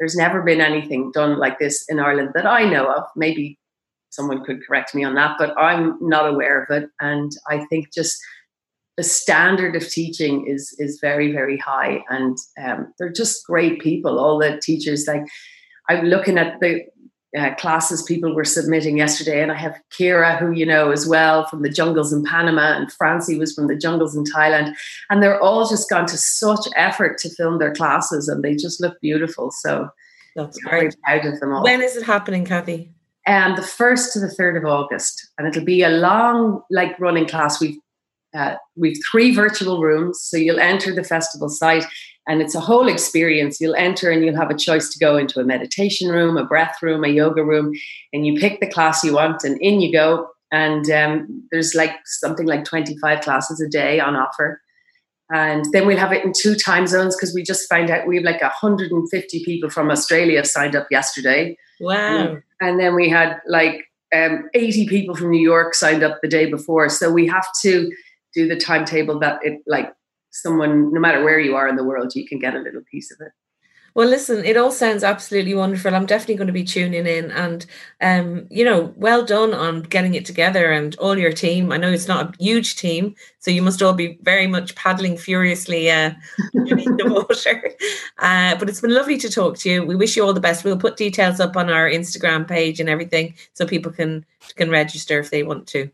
there's 0.00 0.16
never 0.16 0.42
been 0.42 0.60
anything 0.60 1.12
done 1.12 1.38
like 1.38 1.60
this 1.60 1.84
in 1.88 2.00
Ireland 2.00 2.30
that 2.34 2.46
I 2.46 2.64
know 2.64 2.90
of. 2.92 3.04
Maybe 3.14 3.58
someone 4.08 4.44
could 4.44 4.66
correct 4.66 4.92
me 4.92 5.04
on 5.04 5.14
that, 5.14 5.36
but 5.38 5.56
I'm 5.56 5.96
not 6.00 6.28
aware 6.28 6.64
of 6.64 6.82
it, 6.82 6.90
and 7.00 7.30
I 7.48 7.64
think 7.66 7.92
just 7.92 8.20
the 9.00 9.04
standard 9.04 9.74
of 9.76 9.88
teaching 9.88 10.46
is 10.46 10.76
is 10.78 10.98
very 11.00 11.32
very 11.32 11.56
high 11.56 12.04
and 12.10 12.36
um, 12.62 12.92
they're 12.98 13.10
just 13.10 13.46
great 13.46 13.80
people 13.80 14.18
all 14.18 14.38
the 14.38 14.60
teachers 14.62 15.06
like 15.06 15.24
i'm 15.88 16.04
looking 16.04 16.36
at 16.36 16.60
the 16.60 16.84
uh, 17.38 17.54
classes 17.54 18.02
people 18.02 18.34
were 18.34 18.44
submitting 18.44 18.98
yesterday 18.98 19.42
and 19.42 19.50
i 19.50 19.54
have 19.54 19.80
kira 19.98 20.38
who 20.38 20.50
you 20.50 20.66
know 20.66 20.90
as 20.90 21.06
well 21.06 21.46
from 21.46 21.62
the 21.62 21.70
jungles 21.70 22.12
in 22.12 22.22
panama 22.24 22.76
and 22.76 22.92
francie 22.92 23.38
was 23.38 23.54
from 23.54 23.68
the 23.68 23.76
jungles 23.76 24.14
in 24.14 24.22
thailand 24.24 24.74
and 25.08 25.22
they're 25.22 25.40
all 25.40 25.66
just 25.66 25.88
gone 25.88 26.04
to 26.04 26.18
such 26.18 26.66
effort 26.76 27.16
to 27.16 27.30
film 27.30 27.58
their 27.58 27.72
classes 27.72 28.28
and 28.28 28.44
they 28.44 28.54
just 28.54 28.82
look 28.82 29.00
beautiful 29.00 29.50
so 29.50 29.88
that's 30.36 30.58
great 30.58 30.94
proud 31.04 31.24
of 31.24 31.40
them 31.40 31.54
all 31.54 31.64
when 31.64 31.80
is 31.80 31.96
it 31.96 32.02
happening 32.02 32.44
cathy 32.44 32.92
um, 33.26 33.54
the 33.54 33.62
1st 33.62 34.14
to 34.14 34.20
the 34.20 34.34
3rd 34.38 34.56
of 34.56 34.64
August. 34.64 35.28
And 35.36 35.46
it'll 35.46 35.64
be 35.64 35.82
a 35.82 35.90
long, 35.90 36.62
like 36.70 36.98
running 36.98 37.28
class. 37.28 37.60
We've 37.60 37.78
uh, 38.34 38.56
we've 38.76 38.96
three 39.10 39.34
virtual 39.34 39.80
rooms, 39.80 40.20
so 40.22 40.36
you'll 40.36 40.60
enter 40.60 40.94
the 40.94 41.04
festival 41.04 41.48
site, 41.48 41.84
and 42.28 42.40
it's 42.40 42.54
a 42.54 42.60
whole 42.60 42.88
experience. 42.88 43.60
You'll 43.60 43.74
enter, 43.74 44.10
and 44.10 44.24
you'll 44.24 44.36
have 44.36 44.50
a 44.50 44.56
choice 44.56 44.88
to 44.90 44.98
go 44.98 45.16
into 45.16 45.40
a 45.40 45.44
meditation 45.44 46.10
room, 46.10 46.36
a 46.36 46.44
breath 46.44 46.76
room, 46.82 47.04
a 47.04 47.08
yoga 47.08 47.44
room, 47.44 47.72
and 48.12 48.26
you 48.26 48.38
pick 48.38 48.60
the 48.60 48.68
class 48.68 49.02
you 49.02 49.14
want, 49.14 49.44
and 49.44 49.60
in 49.60 49.80
you 49.80 49.92
go. 49.92 50.28
And 50.52 50.90
um, 50.90 51.48
there's 51.50 51.74
like 51.74 51.92
something 52.04 52.46
like 52.46 52.64
25 52.64 53.20
classes 53.20 53.60
a 53.60 53.68
day 53.68 54.00
on 54.00 54.16
offer. 54.16 54.60
And 55.32 55.64
then 55.72 55.86
we'll 55.86 55.96
have 55.96 56.12
it 56.12 56.24
in 56.24 56.32
two 56.32 56.56
time 56.56 56.88
zones 56.88 57.14
because 57.14 57.32
we 57.32 57.44
just 57.44 57.68
found 57.68 57.88
out 57.88 58.06
we 58.06 58.16
have 58.16 58.24
like 58.24 58.42
150 58.42 59.44
people 59.44 59.70
from 59.70 59.90
Australia 59.90 60.44
signed 60.44 60.74
up 60.74 60.88
yesterday. 60.90 61.56
Wow. 61.78 62.38
And 62.60 62.80
then 62.80 62.96
we 62.96 63.08
had 63.08 63.40
like 63.46 63.84
um, 64.14 64.48
80 64.54 64.88
people 64.88 65.14
from 65.14 65.30
New 65.30 65.40
York 65.40 65.74
signed 65.74 66.02
up 66.02 66.18
the 66.20 66.28
day 66.28 66.50
before. 66.50 66.88
So 66.88 67.12
we 67.12 67.28
have 67.28 67.46
to 67.62 67.92
do 68.34 68.48
the 68.48 68.56
timetable 68.56 69.18
that 69.20 69.40
it 69.42 69.60
like 69.66 69.92
someone, 70.30 70.92
no 70.92 71.00
matter 71.00 71.22
where 71.24 71.38
you 71.38 71.56
are 71.56 71.68
in 71.68 71.76
the 71.76 71.84
world, 71.84 72.14
you 72.14 72.26
can 72.26 72.38
get 72.38 72.54
a 72.54 72.60
little 72.60 72.82
piece 72.90 73.10
of 73.10 73.18
it. 73.20 73.32
Well, 73.94 74.08
listen, 74.08 74.44
it 74.44 74.56
all 74.56 74.70
sounds 74.70 75.02
absolutely 75.02 75.52
wonderful. 75.52 75.96
I'm 75.96 76.06
definitely 76.06 76.36
going 76.36 76.46
to 76.46 76.52
be 76.52 76.62
tuning 76.62 77.06
in, 77.08 77.32
and 77.32 77.66
um, 78.00 78.46
you 78.48 78.64
know, 78.64 78.94
well 78.96 79.24
done 79.24 79.52
on 79.52 79.82
getting 79.82 80.14
it 80.14 80.24
together 80.24 80.70
and 80.70 80.94
all 80.96 81.18
your 81.18 81.32
team. 81.32 81.72
I 81.72 81.76
know 81.76 81.90
it's 81.90 82.06
not 82.06 82.36
a 82.36 82.42
huge 82.42 82.76
team, 82.76 83.16
so 83.40 83.50
you 83.50 83.62
must 83.62 83.82
all 83.82 83.92
be 83.92 84.16
very 84.22 84.46
much 84.46 84.76
paddling 84.76 85.16
furiously 85.16 85.90
uh, 85.90 86.12
underneath 86.56 86.96
the 86.98 87.12
water. 87.12 87.72
Uh, 88.18 88.56
but 88.56 88.68
it's 88.68 88.80
been 88.80 88.94
lovely 88.94 89.18
to 89.18 89.28
talk 89.28 89.58
to 89.58 89.70
you. 89.70 89.84
We 89.84 89.96
wish 89.96 90.16
you 90.16 90.24
all 90.24 90.34
the 90.34 90.40
best. 90.40 90.64
We'll 90.64 90.76
put 90.76 90.96
details 90.96 91.40
up 91.40 91.56
on 91.56 91.68
our 91.68 91.90
Instagram 91.90 92.46
page 92.46 92.78
and 92.78 92.88
everything, 92.88 93.34
so 93.54 93.66
people 93.66 93.90
can 93.90 94.24
can 94.54 94.70
register 94.70 95.18
if 95.18 95.30
they 95.30 95.42
want 95.42 95.66
to. 95.68 95.90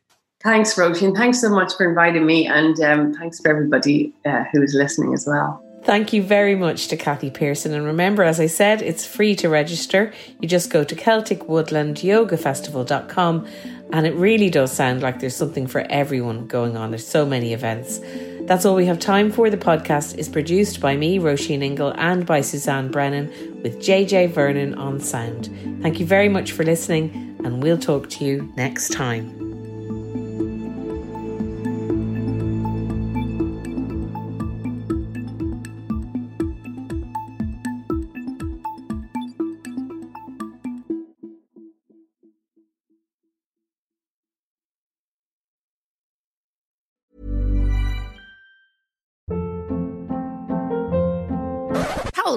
Thanks, 0.46 0.74
Roisin. 0.74 1.14
Thanks 1.16 1.40
so 1.40 1.50
much 1.50 1.74
for 1.76 1.88
inviting 1.88 2.24
me, 2.24 2.46
and 2.46 2.80
um, 2.80 3.12
thanks 3.14 3.40
for 3.40 3.50
everybody 3.50 4.14
uh, 4.24 4.44
who 4.52 4.62
is 4.62 4.74
listening 4.74 5.12
as 5.12 5.26
well. 5.26 5.60
Thank 5.82 6.12
you 6.12 6.22
very 6.22 6.54
much 6.54 6.86
to 6.88 6.96
Cathy 6.96 7.30
Pearson. 7.30 7.74
And 7.74 7.84
remember, 7.84 8.22
as 8.22 8.38
I 8.38 8.46
said, 8.46 8.80
it's 8.80 9.04
free 9.04 9.34
to 9.36 9.48
register. 9.48 10.12
You 10.40 10.46
just 10.46 10.70
go 10.70 10.84
to 10.84 10.94
CelticWoodlandYogaFestival.com 10.94 13.46
and 13.92 14.06
it 14.06 14.14
really 14.14 14.48
does 14.48 14.70
sound 14.70 15.02
like 15.02 15.18
there's 15.18 15.34
something 15.34 15.66
for 15.66 15.80
everyone 15.90 16.46
going 16.46 16.76
on. 16.76 16.90
There's 16.90 17.04
so 17.06 17.26
many 17.26 17.52
events. 17.52 17.98
That's 18.42 18.64
all 18.64 18.76
we 18.76 18.86
have 18.86 19.00
time 19.00 19.32
for. 19.32 19.50
The 19.50 19.56
podcast 19.56 20.16
is 20.16 20.28
produced 20.28 20.80
by 20.80 20.96
me, 20.96 21.18
Roisin 21.18 21.62
Ingle, 21.62 21.92
and 21.96 22.24
by 22.24 22.40
Suzanne 22.40 22.92
Brennan 22.92 23.26
with 23.62 23.80
JJ 23.80 24.30
Vernon 24.30 24.74
on 24.74 25.00
sound. 25.00 25.50
Thank 25.82 25.98
you 25.98 26.06
very 26.06 26.28
much 26.28 26.52
for 26.52 26.62
listening, 26.62 27.36
and 27.44 27.60
we'll 27.60 27.78
talk 27.78 28.08
to 28.10 28.24
you 28.24 28.52
next 28.56 28.92
time. 28.92 29.45